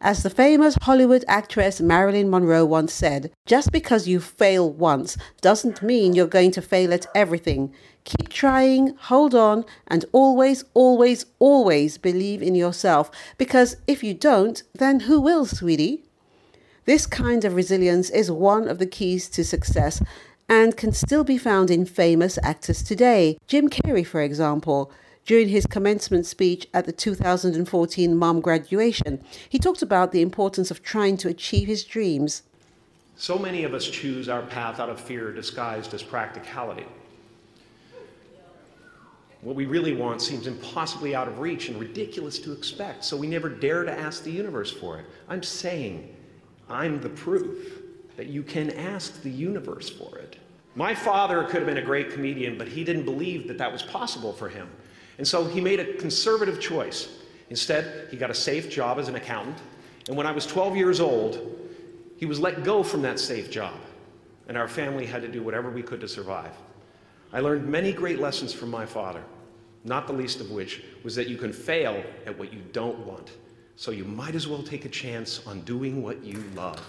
As 0.00 0.22
the 0.22 0.30
famous 0.30 0.76
Hollywood 0.82 1.24
actress 1.26 1.80
Marilyn 1.80 2.30
Monroe 2.30 2.64
once 2.64 2.92
said, 2.92 3.32
just 3.44 3.72
because 3.72 4.06
you 4.06 4.20
fail 4.20 4.70
once 4.70 5.16
doesn't 5.40 5.82
mean 5.82 6.14
you're 6.14 6.28
going 6.28 6.52
to 6.52 6.62
fail 6.62 6.94
at 6.94 7.06
everything. 7.12 7.74
Keep 8.08 8.30
trying, 8.30 8.96
hold 8.96 9.34
on, 9.34 9.66
and 9.86 10.06
always, 10.12 10.64
always, 10.72 11.26
always 11.38 11.98
believe 11.98 12.40
in 12.40 12.54
yourself 12.54 13.10
because 13.36 13.76
if 13.86 14.02
you 14.02 14.14
don't, 14.14 14.62
then 14.72 15.00
who 15.00 15.20
will, 15.20 15.44
sweetie? 15.44 16.04
This 16.86 17.04
kind 17.04 17.44
of 17.44 17.54
resilience 17.54 18.08
is 18.08 18.30
one 18.30 18.66
of 18.66 18.78
the 18.78 18.86
keys 18.86 19.28
to 19.28 19.44
success 19.44 20.02
and 20.48 20.74
can 20.74 20.92
still 20.92 21.22
be 21.22 21.36
found 21.36 21.70
in 21.70 21.84
famous 21.84 22.38
actors 22.42 22.82
today. 22.82 23.36
Jim 23.46 23.68
Carrey, 23.68 24.06
for 24.06 24.22
example. 24.22 24.90
During 25.26 25.50
his 25.50 25.66
commencement 25.66 26.24
speech 26.24 26.66
at 26.72 26.86
the 26.86 26.92
2014 26.92 28.16
MUM 28.16 28.40
graduation, 28.40 29.22
he 29.46 29.58
talked 29.58 29.82
about 29.82 30.12
the 30.12 30.22
importance 30.22 30.70
of 30.70 30.82
trying 30.82 31.18
to 31.18 31.28
achieve 31.28 31.68
his 31.68 31.84
dreams. 31.84 32.42
So 33.18 33.38
many 33.38 33.64
of 33.64 33.74
us 33.74 33.86
choose 33.86 34.30
our 34.30 34.40
path 34.40 34.80
out 34.80 34.88
of 34.88 34.98
fear 34.98 35.30
disguised 35.30 35.92
as 35.92 36.02
practicality. 36.02 36.86
What 39.48 39.56
we 39.56 39.64
really 39.64 39.94
want 39.94 40.20
seems 40.20 40.46
impossibly 40.46 41.14
out 41.14 41.26
of 41.26 41.38
reach 41.38 41.70
and 41.70 41.80
ridiculous 41.80 42.38
to 42.40 42.52
expect, 42.52 43.02
so 43.02 43.16
we 43.16 43.26
never 43.26 43.48
dare 43.48 43.82
to 43.82 43.90
ask 43.90 44.22
the 44.22 44.30
universe 44.30 44.70
for 44.70 44.98
it. 44.98 45.06
I'm 45.26 45.42
saying, 45.42 46.14
I'm 46.68 47.00
the 47.00 47.08
proof 47.08 47.80
that 48.18 48.26
you 48.26 48.42
can 48.42 48.68
ask 48.72 49.22
the 49.22 49.30
universe 49.30 49.88
for 49.88 50.18
it. 50.18 50.36
My 50.74 50.94
father 50.94 51.44
could 51.44 51.62
have 51.62 51.66
been 51.66 51.78
a 51.78 51.82
great 51.82 52.10
comedian, 52.10 52.58
but 52.58 52.68
he 52.68 52.84
didn't 52.84 53.06
believe 53.06 53.48
that 53.48 53.56
that 53.56 53.72
was 53.72 53.82
possible 53.82 54.34
for 54.34 54.50
him. 54.50 54.68
And 55.16 55.26
so 55.26 55.46
he 55.46 55.62
made 55.62 55.80
a 55.80 55.94
conservative 55.94 56.60
choice. 56.60 57.08
Instead, 57.48 58.08
he 58.10 58.18
got 58.18 58.30
a 58.30 58.34
safe 58.34 58.68
job 58.68 58.98
as 58.98 59.08
an 59.08 59.14
accountant. 59.14 59.56
And 60.08 60.16
when 60.18 60.26
I 60.26 60.32
was 60.32 60.44
12 60.44 60.76
years 60.76 61.00
old, 61.00 61.58
he 62.18 62.26
was 62.26 62.38
let 62.38 62.64
go 62.64 62.82
from 62.82 63.00
that 63.00 63.18
safe 63.18 63.50
job. 63.50 63.80
And 64.46 64.58
our 64.58 64.68
family 64.68 65.06
had 65.06 65.22
to 65.22 65.28
do 65.28 65.42
whatever 65.42 65.70
we 65.70 65.82
could 65.82 66.02
to 66.02 66.08
survive. 66.08 66.52
I 67.32 67.40
learned 67.40 67.66
many 67.66 67.94
great 67.94 68.20
lessons 68.20 68.52
from 68.52 68.70
my 68.70 68.84
father, 68.84 69.22
not 69.88 70.06
the 70.06 70.12
least 70.12 70.40
of 70.40 70.50
which 70.50 70.82
was 71.02 71.14
that 71.16 71.28
you 71.28 71.36
can 71.36 71.52
fail 71.52 72.02
at 72.26 72.38
what 72.38 72.52
you 72.52 72.60
don't 72.72 72.98
want. 73.00 73.32
So 73.76 73.90
you 73.90 74.04
might 74.04 74.34
as 74.34 74.46
well 74.46 74.62
take 74.62 74.84
a 74.84 74.88
chance 74.88 75.46
on 75.46 75.62
doing 75.62 76.02
what 76.02 76.22
you 76.22 76.42
love. 76.54 76.80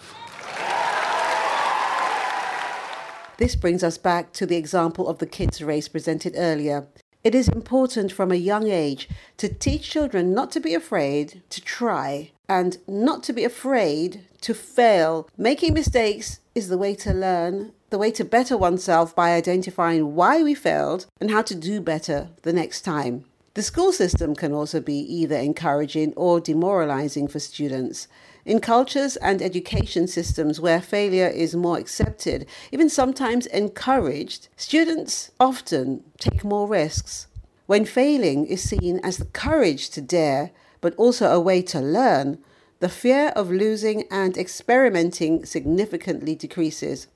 This 3.37 3.55
brings 3.55 3.83
us 3.83 3.97
back 3.97 4.33
to 4.33 4.45
the 4.45 4.57
example 4.57 5.07
of 5.07 5.19
the 5.19 5.25
kids' 5.25 5.61
race 5.61 5.87
presented 5.87 6.33
earlier. 6.35 6.87
It 7.23 7.35
is 7.35 7.47
important 7.47 8.11
from 8.11 8.31
a 8.31 8.35
young 8.35 8.69
age 8.69 9.07
to 9.37 9.47
teach 9.47 9.89
children 9.89 10.33
not 10.33 10.51
to 10.51 10.59
be 10.59 10.73
afraid 10.73 11.41
to 11.49 11.61
try 11.61 12.31
and 12.49 12.77
not 12.87 13.23
to 13.23 13.33
be 13.33 13.43
afraid 13.43 14.25
to 14.41 14.53
fail. 14.53 15.29
Making 15.37 15.73
mistakes 15.73 16.39
is 16.55 16.69
the 16.69 16.77
way 16.77 16.95
to 16.95 17.13
learn, 17.13 17.71
the 17.89 17.97
way 17.97 18.11
to 18.11 18.23
better 18.23 18.57
oneself 18.57 19.15
by 19.15 19.31
identifying 19.31 20.15
why 20.15 20.43
we 20.43 20.53
failed 20.53 21.05
and 21.19 21.31
how 21.31 21.41
to 21.41 21.55
do 21.55 21.81
better 21.81 22.29
the 22.43 22.53
next 22.53 22.81
time. 22.81 23.25
The 23.55 23.63
school 23.63 23.91
system 23.91 24.35
can 24.35 24.53
also 24.53 24.79
be 24.79 24.99
either 24.99 25.35
encouraging 25.35 26.13
or 26.15 26.39
demoralizing 26.39 27.27
for 27.27 27.39
students. 27.39 28.07
In 28.45 28.59
cultures 28.59 29.15
and 29.17 29.41
education 29.41 30.07
systems 30.07 30.61
where 30.61 30.81
failure 30.81 31.27
is 31.27 31.55
more 31.55 31.77
accepted, 31.77 32.45
even 32.71 32.89
sometimes 32.89 33.47
encouraged, 33.47 34.47
students 34.55 35.31
often 35.39 36.03
take 36.19 36.43
more 36.43 36.67
risks. 36.67 37.27
When 37.65 37.85
failing 37.85 38.45
is 38.45 38.67
seen 38.67 38.99
as 39.03 39.17
the 39.17 39.25
courage 39.25 39.89
to 39.91 40.01
dare, 40.01 40.51
but 40.79 40.95
also 40.95 41.27
a 41.27 41.39
way 41.39 41.61
to 41.63 41.81
learn, 41.81 42.39
the 42.79 42.89
fear 42.89 43.33
of 43.35 43.51
losing 43.51 44.05
and 44.09 44.37
experimenting 44.37 45.45
significantly 45.45 46.33
decreases. 46.33 47.07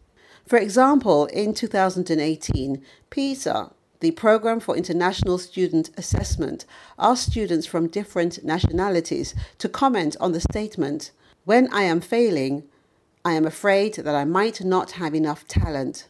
For 0.45 0.57
example, 0.57 1.25
in 1.27 1.53
2018, 1.53 2.81
PISA, 3.09 3.71
the 4.01 4.11
Program 4.11 4.59
for 4.59 4.75
International 4.75 5.37
Student 5.37 5.89
Assessment, 5.97 6.65
asked 6.99 7.31
students 7.31 7.65
from 7.65 7.87
different 7.87 8.43
nationalities 8.43 9.33
to 9.59 9.69
comment 9.69 10.17
on 10.19 10.33
the 10.33 10.41
statement 10.41 11.11
When 11.45 11.73
I 11.73 11.83
am 11.83 12.01
failing, 12.01 12.63
I 13.23 13.33
am 13.33 13.45
afraid 13.45 13.95
that 13.95 14.15
I 14.15 14.25
might 14.25 14.63
not 14.65 14.91
have 14.91 15.15
enough 15.15 15.47
talent. 15.47 16.07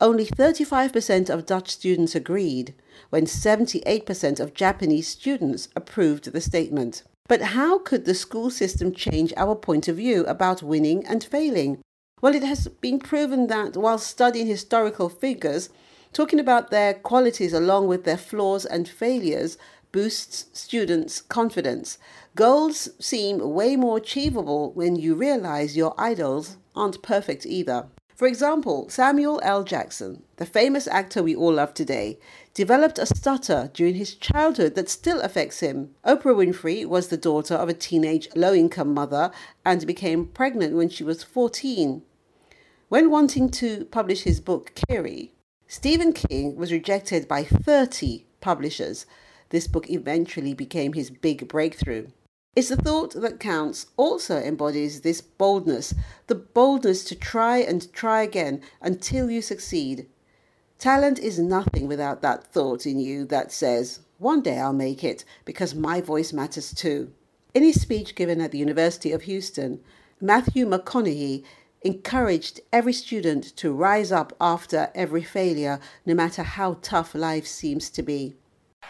Only 0.00 0.24
35% 0.24 1.28
of 1.28 1.44
Dutch 1.44 1.70
students 1.70 2.14
agreed, 2.14 2.74
when 3.10 3.26
78% 3.26 4.40
of 4.40 4.54
Japanese 4.54 5.08
students 5.08 5.68
approved 5.76 6.32
the 6.32 6.40
statement. 6.40 7.02
But 7.28 7.42
how 7.42 7.78
could 7.78 8.06
the 8.06 8.14
school 8.14 8.50
system 8.50 8.94
change 8.94 9.34
our 9.36 9.54
point 9.54 9.88
of 9.88 9.96
view 9.96 10.24
about 10.24 10.62
winning 10.62 11.04
and 11.06 11.22
failing? 11.22 11.82
Well, 12.22 12.34
it 12.34 12.44
has 12.44 12.66
been 12.68 12.98
proven 12.98 13.48
that 13.48 13.76
while 13.76 13.98
studying 13.98 14.46
historical 14.46 15.10
figures, 15.10 15.68
talking 16.14 16.40
about 16.40 16.70
their 16.70 16.94
qualities 16.94 17.52
along 17.52 17.88
with 17.88 18.04
their 18.04 18.16
flaws 18.16 18.64
and 18.64 18.88
failures 18.88 19.58
boosts 19.92 20.46
students' 20.54 21.20
confidence. 21.20 21.98
Goals 22.34 22.88
seem 22.98 23.52
way 23.52 23.76
more 23.76 23.98
achievable 23.98 24.72
when 24.72 24.96
you 24.96 25.14
realize 25.14 25.76
your 25.76 25.94
idols 25.98 26.56
aren't 26.74 27.02
perfect 27.02 27.44
either. 27.44 27.86
For 28.16 28.26
example, 28.26 28.88
Samuel 28.88 29.40
L. 29.42 29.62
Jackson, 29.62 30.22
the 30.36 30.46
famous 30.46 30.88
actor 30.88 31.22
we 31.22 31.36
all 31.36 31.52
love 31.52 31.74
today, 31.74 32.18
developed 32.54 32.98
a 32.98 33.04
stutter 33.04 33.70
during 33.74 33.96
his 33.96 34.14
childhood 34.14 34.74
that 34.74 34.88
still 34.88 35.20
affects 35.20 35.60
him. 35.60 35.90
Oprah 36.02 36.34
Winfrey 36.34 36.86
was 36.86 37.08
the 37.08 37.18
daughter 37.18 37.54
of 37.54 37.68
a 37.68 37.74
teenage 37.74 38.26
low 38.34 38.54
income 38.54 38.94
mother 38.94 39.30
and 39.66 39.86
became 39.86 40.28
pregnant 40.28 40.74
when 40.74 40.88
she 40.88 41.04
was 41.04 41.22
14. 41.22 42.02
When 42.88 43.10
wanting 43.10 43.50
to 43.50 43.84
publish 43.84 44.22
his 44.22 44.40
book, 44.40 44.72
Carrie, 44.88 45.34
Stephen 45.68 46.14
King 46.14 46.56
was 46.56 46.72
rejected 46.72 47.28
by 47.28 47.44
30 47.44 48.24
publishers. 48.40 49.04
This 49.50 49.66
book 49.66 49.90
eventually 49.90 50.54
became 50.54 50.94
his 50.94 51.10
big 51.10 51.48
breakthrough. 51.48 52.06
It's 52.56 52.70
the 52.70 52.76
thought 52.76 53.12
that 53.12 53.38
counts 53.38 53.88
also 53.98 54.38
embodies 54.38 55.02
this 55.02 55.20
boldness, 55.20 55.92
the 56.26 56.34
boldness 56.34 57.04
to 57.04 57.14
try 57.14 57.58
and 57.58 57.92
try 57.92 58.22
again 58.22 58.62
until 58.80 59.30
you 59.30 59.42
succeed. 59.42 60.06
Talent 60.78 61.18
is 61.18 61.38
nothing 61.38 61.86
without 61.86 62.22
that 62.22 62.44
thought 62.44 62.86
in 62.86 62.98
you 62.98 63.26
that 63.26 63.52
says, 63.52 64.00
one 64.16 64.40
day 64.40 64.58
I'll 64.58 64.72
make 64.72 65.04
it 65.04 65.22
because 65.44 65.74
my 65.74 66.00
voice 66.00 66.32
matters 66.32 66.72
too. 66.72 67.12
In 67.52 67.62
his 67.62 67.78
speech 67.78 68.14
given 68.14 68.40
at 68.40 68.52
the 68.52 68.58
University 68.58 69.12
of 69.12 69.22
Houston, 69.22 69.80
Matthew 70.18 70.64
McConaughey 70.64 71.44
encouraged 71.82 72.62
every 72.72 72.94
student 72.94 73.54
to 73.56 73.74
rise 73.74 74.10
up 74.10 74.34
after 74.40 74.90
every 74.94 75.22
failure, 75.22 75.78
no 76.06 76.14
matter 76.14 76.42
how 76.42 76.78
tough 76.80 77.14
life 77.14 77.46
seems 77.46 77.90
to 77.90 78.02
be. 78.02 78.34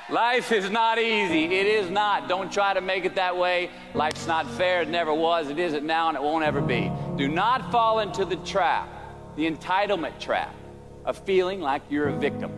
Life 0.09 0.53
is 0.53 0.70
not 0.70 1.01
easy. 1.01 1.46
It 1.46 1.66
is 1.66 1.90
not. 1.90 2.29
Don't 2.29 2.53
try 2.53 2.72
to 2.72 2.81
make 2.81 3.05
it 3.05 3.16
that 3.16 3.37
way. 3.37 3.70
Life's 3.92 4.25
not 4.29 4.49
fair. 4.53 4.83
It 4.83 4.88
never 4.88 5.12
was. 5.12 5.51
It 5.51 5.59
isn't 5.59 5.85
now, 5.85 6.09
and 6.09 6.16
it 6.16 6.22
won't 6.22 6.44
ever 6.44 6.61
be. 6.61 6.92
Do 7.16 7.27
not 7.27 7.72
fall 7.72 7.99
into 7.99 8.25
the 8.25 8.37
trap, 8.37 8.88
the 9.35 9.51
entitlement 9.51 10.20
trap, 10.20 10.55
of 11.05 11.18
feeling 11.18 11.61
like 11.61 11.83
you're 11.90 12.09
a 12.09 12.16
victim. 12.16 12.53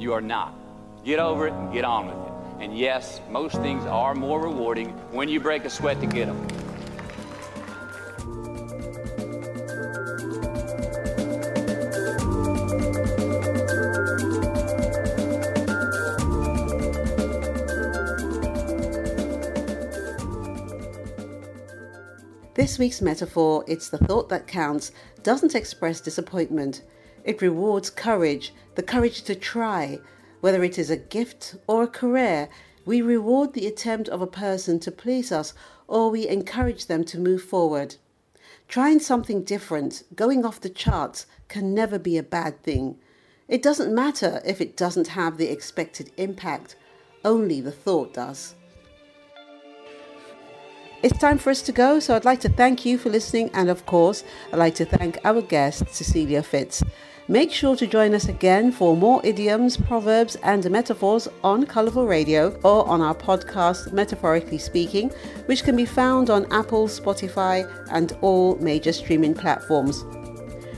You 0.00 0.14
are 0.14 0.20
not. 0.20 0.58
Get 1.04 1.20
over 1.20 1.46
it 1.46 1.52
and 1.52 1.72
get 1.72 1.84
on 1.84 2.08
with 2.08 2.16
it. 2.16 2.64
And 2.64 2.76
yes, 2.76 3.20
most 3.30 3.54
things 3.58 3.84
are 3.86 4.16
more 4.16 4.42
rewarding 4.42 4.88
when 5.12 5.28
you 5.28 5.38
break 5.38 5.64
a 5.64 5.70
sweat 5.70 6.00
to 6.00 6.06
get 6.06 6.26
them. 6.26 6.63
This 22.54 22.78
week's 22.78 23.02
metaphor, 23.02 23.64
It's 23.66 23.88
the 23.88 23.98
Thought 23.98 24.28
That 24.28 24.46
Counts, 24.46 24.92
doesn't 25.24 25.56
express 25.56 26.00
disappointment. 26.00 26.82
It 27.24 27.42
rewards 27.42 27.90
courage, 27.90 28.54
the 28.76 28.82
courage 28.84 29.22
to 29.22 29.34
try. 29.34 29.98
Whether 30.40 30.62
it 30.62 30.78
is 30.78 30.88
a 30.88 30.96
gift 30.96 31.56
or 31.66 31.82
a 31.82 31.88
career, 31.88 32.48
we 32.84 33.02
reward 33.02 33.54
the 33.54 33.66
attempt 33.66 34.08
of 34.08 34.22
a 34.22 34.28
person 34.28 34.78
to 34.80 34.92
please 34.92 35.32
us 35.32 35.52
or 35.88 36.10
we 36.10 36.28
encourage 36.28 36.86
them 36.86 37.02
to 37.06 37.18
move 37.18 37.42
forward. 37.42 37.96
Trying 38.68 39.00
something 39.00 39.42
different, 39.42 40.04
going 40.14 40.44
off 40.44 40.60
the 40.60 40.70
charts, 40.70 41.26
can 41.48 41.74
never 41.74 41.98
be 41.98 42.16
a 42.16 42.22
bad 42.22 42.62
thing. 42.62 42.98
It 43.48 43.62
doesn't 43.62 43.92
matter 43.92 44.40
if 44.46 44.60
it 44.60 44.76
doesn't 44.76 45.08
have 45.08 45.38
the 45.38 45.50
expected 45.50 46.12
impact, 46.16 46.76
only 47.24 47.60
the 47.60 47.72
thought 47.72 48.14
does. 48.14 48.54
It's 51.04 51.18
time 51.18 51.36
for 51.36 51.50
us 51.50 51.60
to 51.60 51.70
go, 51.70 52.00
so 52.00 52.16
I'd 52.16 52.24
like 52.24 52.40
to 52.40 52.48
thank 52.48 52.86
you 52.86 52.96
for 52.96 53.10
listening, 53.10 53.50
and 53.52 53.68
of 53.68 53.84
course, 53.84 54.24
I'd 54.50 54.58
like 54.58 54.74
to 54.76 54.86
thank 54.86 55.18
our 55.22 55.42
guest, 55.42 55.94
Cecilia 55.94 56.42
Fitz. 56.42 56.82
Make 57.28 57.52
sure 57.52 57.76
to 57.76 57.86
join 57.86 58.14
us 58.14 58.26
again 58.26 58.72
for 58.72 58.96
more 58.96 59.20
idioms, 59.22 59.76
proverbs, 59.76 60.36
and 60.36 60.70
metaphors 60.70 61.28
on 61.42 61.66
Colourful 61.66 62.06
Radio 62.06 62.58
or 62.64 62.88
on 62.88 63.02
our 63.02 63.14
podcast, 63.14 63.92
Metaphorically 63.92 64.56
Speaking, 64.56 65.10
which 65.44 65.62
can 65.62 65.76
be 65.76 65.84
found 65.84 66.30
on 66.30 66.50
Apple, 66.50 66.88
Spotify, 66.88 67.70
and 67.90 68.16
all 68.22 68.56
major 68.56 68.94
streaming 68.94 69.34
platforms. 69.34 70.04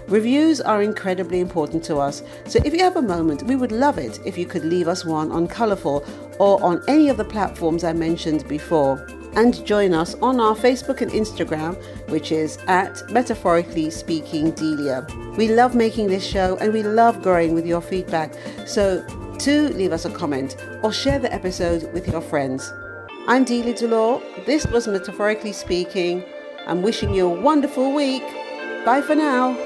Reviews 0.08 0.60
are 0.60 0.82
incredibly 0.82 1.38
important 1.38 1.84
to 1.84 1.98
us, 1.98 2.24
so 2.46 2.58
if 2.64 2.74
you 2.74 2.80
have 2.80 2.96
a 2.96 3.02
moment, 3.02 3.44
we 3.44 3.54
would 3.54 3.70
love 3.70 3.96
it 3.96 4.18
if 4.26 4.36
you 4.36 4.46
could 4.46 4.64
leave 4.64 4.88
us 4.88 5.04
one 5.04 5.30
on 5.30 5.46
Colourful 5.46 6.04
or 6.40 6.60
on 6.64 6.82
any 6.88 7.10
of 7.10 7.16
the 7.16 7.24
platforms 7.24 7.84
I 7.84 7.92
mentioned 7.92 8.48
before 8.48 9.06
and 9.36 9.64
join 9.64 9.94
us 9.94 10.14
on 10.16 10.40
our 10.40 10.56
Facebook 10.56 11.00
and 11.02 11.12
Instagram, 11.12 11.76
which 12.08 12.32
is 12.32 12.58
at 12.66 13.08
Metaphorically 13.10 13.90
Speaking 13.90 14.50
Delia. 14.50 15.06
We 15.36 15.48
love 15.48 15.74
making 15.74 16.08
this 16.08 16.26
show 16.26 16.56
and 16.56 16.72
we 16.72 16.82
love 16.82 17.22
growing 17.22 17.54
with 17.54 17.66
your 17.66 17.80
feedback, 17.80 18.34
so 18.66 19.06
do 19.38 19.68
leave 19.68 19.92
us 19.92 20.04
a 20.04 20.10
comment 20.10 20.56
or 20.82 20.92
share 20.92 21.18
the 21.18 21.32
episode 21.32 21.92
with 21.92 22.08
your 22.08 22.20
friends. 22.20 22.72
I'm 23.28 23.44
Delia 23.44 23.74
Delore. 23.74 24.22
This 24.46 24.66
was 24.66 24.88
Metaphorically 24.88 25.52
Speaking. 25.52 26.24
I'm 26.66 26.82
wishing 26.82 27.14
you 27.14 27.26
a 27.26 27.40
wonderful 27.40 27.92
week. 27.92 28.24
Bye 28.84 29.02
for 29.02 29.14
now. 29.14 29.65